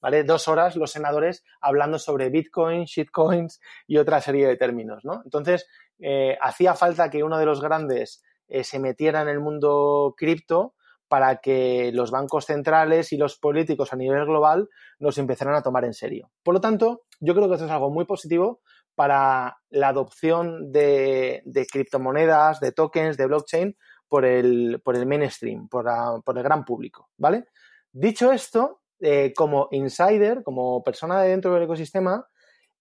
¿Vale? 0.00 0.24
Dos 0.24 0.48
horas 0.48 0.76
los 0.76 0.90
senadores 0.90 1.44
hablando 1.60 1.98
sobre 1.98 2.30
Bitcoin, 2.30 2.84
shitcoins 2.84 3.60
y 3.86 3.98
otra 3.98 4.20
serie 4.20 4.46
de 4.46 4.56
términos, 4.56 5.04
¿no? 5.04 5.22
Entonces, 5.24 5.66
eh, 5.98 6.36
hacía 6.40 6.74
falta 6.74 7.10
que 7.10 7.22
uno 7.22 7.38
de 7.38 7.46
los 7.46 7.60
grandes 7.60 8.22
eh, 8.48 8.64
se 8.64 8.78
metiera 8.78 9.22
en 9.22 9.28
el 9.28 9.40
mundo 9.40 10.14
cripto 10.16 10.74
para 11.08 11.36
que 11.36 11.90
los 11.92 12.10
bancos 12.10 12.44
centrales 12.44 13.12
y 13.12 13.16
los 13.16 13.38
políticos 13.38 13.92
a 13.92 13.96
nivel 13.96 14.26
global 14.26 14.68
nos 14.98 15.18
empezaran 15.18 15.54
a 15.54 15.62
tomar 15.62 15.84
en 15.84 15.94
serio. 15.94 16.30
Por 16.42 16.54
lo 16.54 16.60
tanto, 16.60 17.02
yo 17.18 17.34
creo 17.34 17.48
que 17.48 17.54
esto 17.54 17.64
es 17.64 17.72
algo 17.72 17.90
muy 17.90 18.04
positivo 18.04 18.60
para 18.94 19.58
la 19.70 19.88
adopción 19.88 20.70
de, 20.70 21.42
criptomonedas, 21.70 22.60
de 22.60 22.72
tokens, 22.72 23.16
de 23.16 23.26
blockchain 23.26 23.76
por 24.06 24.24
el, 24.24 24.80
por 24.84 24.96
el 24.96 25.06
mainstream, 25.06 25.68
por, 25.68 25.86
por 26.24 26.36
el 26.36 26.42
gran 26.42 26.64
público, 26.64 27.08
¿vale? 27.16 27.46
Dicho 27.92 28.32
esto, 28.32 28.82
eh, 29.00 29.32
como 29.36 29.68
insider, 29.70 30.42
como 30.42 30.82
persona 30.82 31.22
de 31.22 31.30
dentro 31.30 31.54
del 31.54 31.64
ecosistema, 31.64 32.26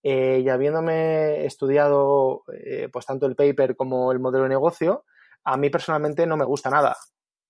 eh, 0.03 0.41
y 0.43 0.49
habiéndome 0.49 1.45
estudiado 1.45 2.43
eh, 2.53 2.89
pues 2.91 3.05
tanto 3.05 3.25
el 3.25 3.35
paper 3.35 3.75
como 3.75 4.11
el 4.11 4.19
modelo 4.19 4.43
de 4.43 4.49
negocio, 4.49 5.05
a 5.43 5.57
mí 5.57 5.69
personalmente 5.69 6.25
no 6.25 6.37
me 6.37 6.45
gusta 6.45 6.69
nada, 6.69 6.95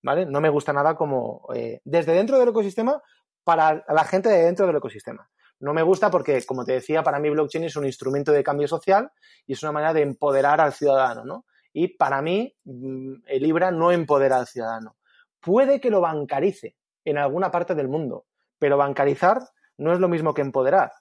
¿vale? 0.02 0.26
No 0.26 0.40
me 0.40 0.48
gusta 0.48 0.72
nada 0.72 0.96
como 0.96 1.46
desde 1.84 2.12
dentro 2.12 2.38
del 2.38 2.48
ecosistema 2.50 3.02
para 3.44 3.84
la 3.88 4.04
gente 4.04 4.28
de 4.28 4.44
dentro 4.44 4.66
del 4.66 4.76
ecosistema. 4.76 5.28
No 5.60 5.74
me 5.74 5.82
gusta 5.82 6.10
porque, 6.10 6.44
como 6.46 6.64
te 6.64 6.72
decía, 6.72 7.02
para 7.02 7.18
mí 7.18 7.30
blockchain 7.30 7.64
es 7.64 7.76
un 7.76 7.84
instrumento 7.84 8.30
de 8.30 8.44
cambio 8.44 8.68
social 8.68 9.10
y 9.46 9.54
es 9.54 9.62
una 9.62 9.72
manera 9.72 9.92
de 9.92 10.02
empoderar 10.02 10.60
al 10.60 10.72
ciudadano, 10.72 11.24
¿no? 11.24 11.46
Y 11.72 11.96
para 11.96 12.22
mí, 12.22 12.54
mm, 12.64 13.14
el 13.26 13.42
Libra 13.42 13.70
no 13.70 13.90
empodera 13.90 14.36
al 14.36 14.46
ciudadano. 14.46 14.96
Puede 15.40 15.80
que 15.80 15.90
lo 15.90 16.00
bancarice 16.00 16.76
en 17.04 17.18
alguna 17.18 17.50
parte 17.50 17.74
del 17.74 17.88
mundo, 17.88 18.26
pero 18.58 18.76
bancarizar 18.76 19.40
no 19.78 19.92
es 19.92 20.00
lo 20.00 20.08
mismo 20.08 20.34
que 20.34 20.42
empoderar, 20.42 20.92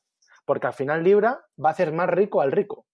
porque 0.45 0.67
al 0.67 0.73
final 0.73 1.03
Libra 1.03 1.41
va 1.63 1.69
a 1.69 1.71
hacer 1.71 1.91
más 1.91 2.09
rico 2.09 2.41
al 2.41 2.51
rico. 2.51 2.85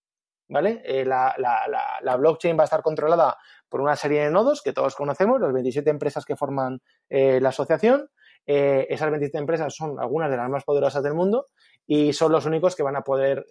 ¿Vale? 0.49 0.82
Eh, 0.86 1.06
la, 1.06 2.15
blockchain 2.17 2.58
va 2.58 2.63
a 2.63 2.65
estar 2.65 2.84
controlada 2.84 3.38
por 3.69 3.82
una 3.82 3.95
serie 3.95 4.23
de 4.23 4.30
nodos 4.30 4.62
que 4.62 4.73
todos 4.73 4.93
conocemos, 4.93 5.39
las 5.39 5.54
27 5.54 5.89
empresas 5.89 6.26
que 6.26 6.36
forman 6.36 6.80
eh, 7.10 7.39
la 7.41 7.49
asociación. 7.49 8.10
Eh, 8.45 8.86
esas 8.89 9.10
27 9.10 9.38
empresas 9.38 9.73
son 9.73 9.99
algunas 9.99 10.30
de 10.30 10.38
las 10.38 10.49
más 10.49 10.65
poderosas 10.65 11.02
del 11.02 11.13
mundo 11.13 11.47
y 11.88 12.12
son 12.12 12.34
los 12.34 12.45
únicos 12.45 12.76
que 12.76 12.84
van 12.84 12.97
a 12.97 13.02
poder 13.02 13.45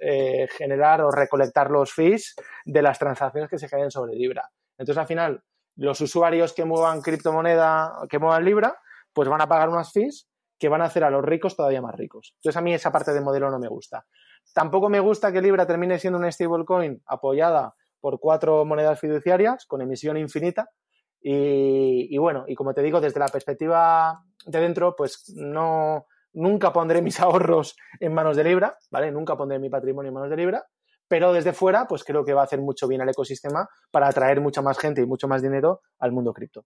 generar 0.57 1.01
o 1.01 1.11
recolectar 1.11 1.71
los 1.71 1.93
fees 1.93 2.35
de 2.65 2.83
las 2.83 2.99
transacciones 2.99 3.51
que 3.51 3.59
se 3.59 3.69
generen 3.69 3.91
sobre 3.91 4.15
Libra. 4.15 4.49
Entonces, 4.79 5.01
al 5.01 5.07
final, 5.07 5.43
los 5.77 6.01
usuarios 6.01 6.53
que 6.53 6.65
muevan 6.65 7.01
criptomoneda, 7.01 7.95
que 8.09 8.19
muevan 8.19 8.45
Libra, 8.45 8.79
pues 9.13 9.29
van 9.29 9.41
a 9.41 9.49
pagar 9.49 9.71
unas 9.71 9.93
fees 9.93 10.29
que 10.63 10.69
van 10.69 10.81
a 10.81 10.85
hacer 10.85 11.03
a 11.03 11.11
los 11.11 11.25
ricos 11.25 11.57
todavía 11.57 11.83
más 11.83 11.97
ricos. 11.97 12.35
Entonces 12.37 12.57
a 12.57 12.61
mí 12.61 12.73
esa 12.73 12.93
parte 12.93 13.13
del 13.13 13.25
modelo 13.25 13.51
no 13.51 13.59
me 13.59 13.67
gusta. 13.67 14.07
Tampoco 14.55 14.89
me 14.89 15.01
gusta 15.01 15.33
que 15.33 15.43
Libra 15.43 15.67
termine 15.67 15.99
siendo 15.99 16.21
una 16.21 16.31
stablecoin 16.31 17.03
apoyada 17.05 17.75
por 17.99 18.21
cuatro 18.21 18.65
monedas 18.65 19.01
fiduciarias 19.01 19.67
con 19.67 19.83
emisión 19.83 20.17
infinita. 20.19 20.71
Y, 21.21 22.17
bueno, 22.17 22.45
y 22.47 22.55
como 22.55 22.75
te 22.75 22.83
digo, 22.83 23.01
desde 23.01 23.19
la 23.19 23.27
perspectiva 23.27 24.23
de 24.47 24.61
dentro, 24.61 24.95
pues 24.95 25.33
no, 25.35 26.07
nunca 26.33 26.73
pondré 26.73 27.03
mis 27.03 27.19
ahorros 27.21 27.75
en 27.99 28.15
manos 28.15 28.37
de 28.37 28.45
Libra, 28.45 28.79
¿vale? 28.89 29.11
Nunca 29.11 29.37
pondré 29.37 29.59
mi 29.59 29.69
patrimonio 29.69 30.11
en 30.11 30.15
manos 30.15 30.31
de 30.31 30.37
Libra, 30.37 30.65
pero 31.09 31.33
desde 31.33 31.53
fuera, 31.53 31.89
pues 31.89 32.05
creo 32.05 32.25
que 32.25 32.35
va 32.35 32.43
a 32.43 32.45
hacer 32.45 32.61
mucho 32.61 32.87
bien 32.87 33.01
al 33.01 33.09
ecosistema 33.09 33.69
para 33.91 34.07
atraer 34.07 34.41
mucha 34.41 34.63
más 34.63 34.79
gente 34.79 35.01
y 35.01 35.07
mucho 35.07 35.27
más 35.27 35.43
dinero 35.43 35.81
al 35.99 36.13
mundo 36.13 36.33
cripto. 36.33 36.65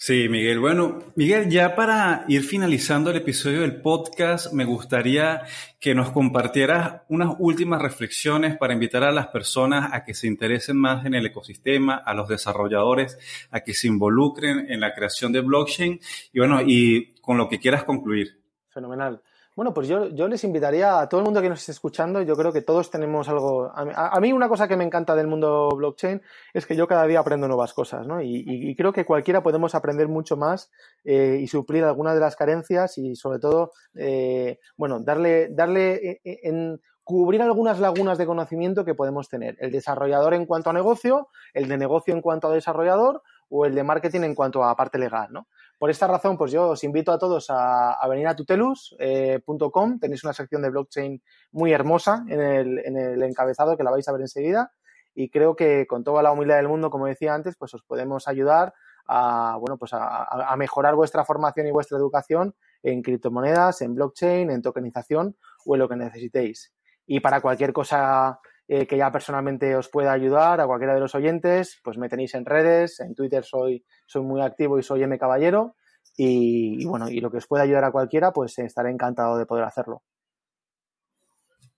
Sí, 0.00 0.28
Miguel. 0.28 0.60
Bueno, 0.60 1.00
Miguel, 1.16 1.50
ya 1.50 1.74
para 1.74 2.24
ir 2.28 2.44
finalizando 2.44 3.10
el 3.10 3.16
episodio 3.16 3.62
del 3.62 3.80
podcast, 3.80 4.52
me 4.52 4.64
gustaría 4.64 5.42
que 5.80 5.92
nos 5.92 6.12
compartieras 6.12 7.02
unas 7.08 7.34
últimas 7.40 7.82
reflexiones 7.82 8.56
para 8.56 8.74
invitar 8.74 9.02
a 9.02 9.10
las 9.10 9.26
personas 9.26 9.90
a 9.92 10.04
que 10.04 10.14
se 10.14 10.28
interesen 10.28 10.76
más 10.76 11.04
en 11.04 11.14
el 11.14 11.26
ecosistema, 11.26 11.96
a 11.96 12.14
los 12.14 12.28
desarrolladores, 12.28 13.18
a 13.50 13.58
que 13.62 13.74
se 13.74 13.88
involucren 13.88 14.70
en 14.70 14.78
la 14.78 14.94
creación 14.94 15.32
de 15.32 15.40
blockchain 15.40 15.98
y 16.32 16.38
bueno, 16.38 16.60
y 16.64 17.16
con 17.20 17.36
lo 17.36 17.48
que 17.48 17.58
quieras 17.58 17.82
concluir. 17.82 18.40
Fenomenal. 18.68 19.20
Bueno, 19.58 19.74
pues 19.74 19.88
yo, 19.88 20.06
yo, 20.10 20.28
les 20.28 20.44
invitaría 20.44 21.00
a 21.00 21.08
todo 21.08 21.18
el 21.18 21.24
mundo 21.24 21.42
que 21.42 21.48
nos 21.48 21.58
esté 21.58 21.72
escuchando, 21.72 22.22
yo 22.22 22.36
creo 22.36 22.52
que 22.52 22.62
todos 22.62 22.92
tenemos 22.92 23.28
algo... 23.28 23.72
A, 23.74 24.20
mí 24.20 24.32
una 24.32 24.48
cosa 24.48 24.68
que 24.68 24.76
me 24.76 24.84
encanta 24.84 25.16
del 25.16 25.26
mundo 25.26 25.68
blockchain 25.74 26.22
es 26.54 26.64
que 26.64 26.76
yo 26.76 26.86
cada 26.86 27.08
día 27.08 27.18
aprendo 27.18 27.48
nuevas 27.48 27.74
cosas, 27.74 28.06
¿no? 28.06 28.22
Y, 28.22 28.76
creo 28.76 28.92
que 28.92 29.04
cualquiera 29.04 29.42
podemos 29.42 29.74
aprender 29.74 30.06
mucho 30.06 30.36
más 30.36 30.70
eh, 31.02 31.40
y 31.40 31.48
suplir 31.48 31.82
algunas 31.82 32.14
de 32.14 32.20
las 32.20 32.36
carencias 32.36 32.98
y 32.98 33.16
sobre 33.16 33.40
todo, 33.40 33.72
eh, 33.96 34.60
bueno, 34.76 35.00
darle, 35.00 35.48
darle 35.50 36.20
eh, 36.22 36.38
en, 36.44 36.80
cubrir 37.02 37.42
algunas 37.42 37.80
lagunas 37.80 38.16
de 38.16 38.26
conocimiento 38.26 38.84
que 38.84 38.94
podemos 38.94 39.28
tener. 39.28 39.56
El 39.58 39.72
desarrollador 39.72 40.34
en 40.34 40.46
cuanto 40.46 40.70
a 40.70 40.72
negocio, 40.72 41.30
el 41.52 41.66
de 41.66 41.78
negocio 41.78 42.14
en 42.14 42.20
cuanto 42.20 42.46
a 42.46 42.52
desarrollador 42.52 43.24
o 43.48 43.66
el 43.66 43.74
de 43.74 43.82
marketing 43.82 44.20
en 44.20 44.36
cuanto 44.36 44.62
a 44.62 44.76
parte 44.76 44.98
legal, 44.98 45.28
¿no? 45.32 45.48
Por 45.78 45.90
esta 45.90 46.08
razón, 46.08 46.36
pues 46.36 46.50
yo 46.50 46.70
os 46.70 46.82
invito 46.82 47.12
a 47.12 47.18
todos 47.18 47.46
a, 47.50 48.04
venir 48.08 48.26
a 48.26 48.34
tutelus.com. 48.34 48.98
Eh, 48.98 49.98
Tenéis 50.00 50.24
una 50.24 50.32
sección 50.32 50.60
de 50.62 50.70
blockchain 50.70 51.22
muy 51.52 51.72
hermosa 51.72 52.24
en 52.28 52.40
el, 52.40 53.22
encabezado 53.22 53.76
que 53.76 53.84
la 53.84 53.92
vais 53.92 54.08
a 54.08 54.12
ver 54.12 54.22
enseguida. 54.22 54.72
Y 55.14 55.30
creo 55.30 55.54
que 55.54 55.86
con 55.86 56.02
toda 56.02 56.22
la 56.22 56.32
humildad 56.32 56.56
del 56.56 56.68
mundo, 56.68 56.90
como 56.90 57.06
decía 57.06 57.32
antes, 57.32 57.56
pues 57.56 57.74
os 57.74 57.84
podemos 57.84 58.26
ayudar 58.26 58.74
a, 59.06 59.56
bueno, 59.60 59.78
pues 59.78 59.92
a, 59.94 60.54
mejorar 60.56 60.96
vuestra 60.96 61.24
formación 61.24 61.68
y 61.68 61.70
vuestra 61.70 61.96
educación 61.96 62.56
en 62.82 63.00
criptomonedas, 63.00 63.80
en 63.80 63.94
blockchain, 63.94 64.50
en 64.50 64.62
tokenización 64.62 65.36
o 65.64 65.76
en 65.76 65.78
lo 65.78 65.88
que 65.88 65.96
necesitéis. 65.96 66.74
Y 67.06 67.20
para 67.20 67.40
cualquier 67.40 67.72
cosa 67.72 68.40
eh, 68.70 68.86
que 68.86 68.98
ya 68.98 69.10
personalmente 69.10 69.74
os 69.74 69.88
pueda 69.88 70.12
ayudar 70.12 70.60
a 70.60 70.66
cualquiera 70.66 70.94
de 70.94 71.00
los 71.00 71.14
oyentes, 71.14 71.80
pues 71.82 71.96
me 71.96 72.10
tenéis 72.10 72.34
en 72.34 72.44
redes, 72.44 73.00
en 73.00 73.14
Twitter 73.14 73.42
soy, 73.42 73.82
soy 74.06 74.22
muy 74.22 74.42
activo 74.42 74.78
y 74.78 74.82
soy 74.82 75.02
M 75.02 75.18
Caballero 75.18 75.74
y, 76.16 76.84
bueno, 76.84 77.08
y 77.08 77.20
lo 77.20 77.30
que 77.30 77.38
os 77.38 77.46
pueda 77.46 77.62
ayudar 77.62 77.84
a 77.84 77.92
cualquiera, 77.92 78.30
pues 78.32 78.58
estaré 78.58 78.90
encantado 78.90 79.38
de 79.38 79.46
poder 79.46 79.64
hacerlo. 79.64 80.02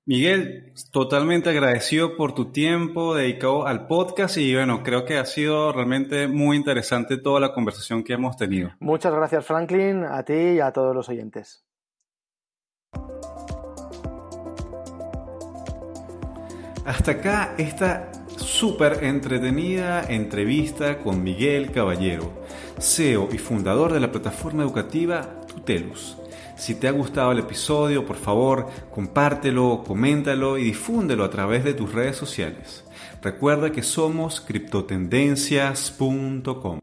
Miguel, 0.05 0.73
totalmente 0.91 1.51
agradecido 1.51 2.17
por 2.17 2.35
tu 2.35 2.51
tiempo 2.51 3.15
dedicado 3.15 3.69
al 3.69 3.87
podcast 3.87 4.39
y 4.39 4.53
bueno, 4.53 4.83
creo 4.83 5.05
que 5.05 5.19
ha 5.19 5.27
sido 5.27 5.73
realmente 5.73 6.27
muy 6.27 6.57
interesante 6.57 7.19
toda 7.19 7.39
la 7.39 7.53
conversación 7.53 8.03
que 8.03 8.15
hemos 8.15 8.37
tenido. 8.37 8.71
Muchas 8.81 9.15
gracias 9.15 9.47
Franklin, 9.47 10.03
a 10.05 10.25
ti 10.25 10.33
y 10.33 10.61
a 10.61 10.73
todos 10.73 10.97
los 10.97 11.09
oyentes. 11.09 11.65
Hasta 16.85 17.13
acá 17.13 17.55
esta 17.59 18.11
súper 18.37 19.05
entretenida 19.05 20.05
entrevista 20.09 20.99
con 20.99 21.23
Miguel 21.23 21.71
Caballero, 21.73 22.33
CEO 22.79 23.29
y 23.33 23.39
fundador 23.39 23.93
de 23.93 24.01
la 24.01 24.11
plataforma 24.11 24.63
educativa 24.63 25.43
Tutelus. 25.47 26.17
Si 26.57 26.75
te 26.75 26.89
ha 26.89 26.91
gustado 26.91 27.31
el 27.33 27.39
episodio, 27.39 28.07
por 28.07 28.17
favor, 28.17 28.69
compártelo, 28.91 29.85
coméntalo 29.87 30.59
y 30.59 30.65
difúndelo 30.65 31.25
a 31.25 31.31
través 31.31 31.65
de 31.65 31.75
tus 31.75 31.93
redes 31.93 32.17
sociales. 32.17 32.85
Recuerda 33.23 33.73
que 33.73 33.83
somos 33.83 34.41
criptotendencias.com. 34.41 36.81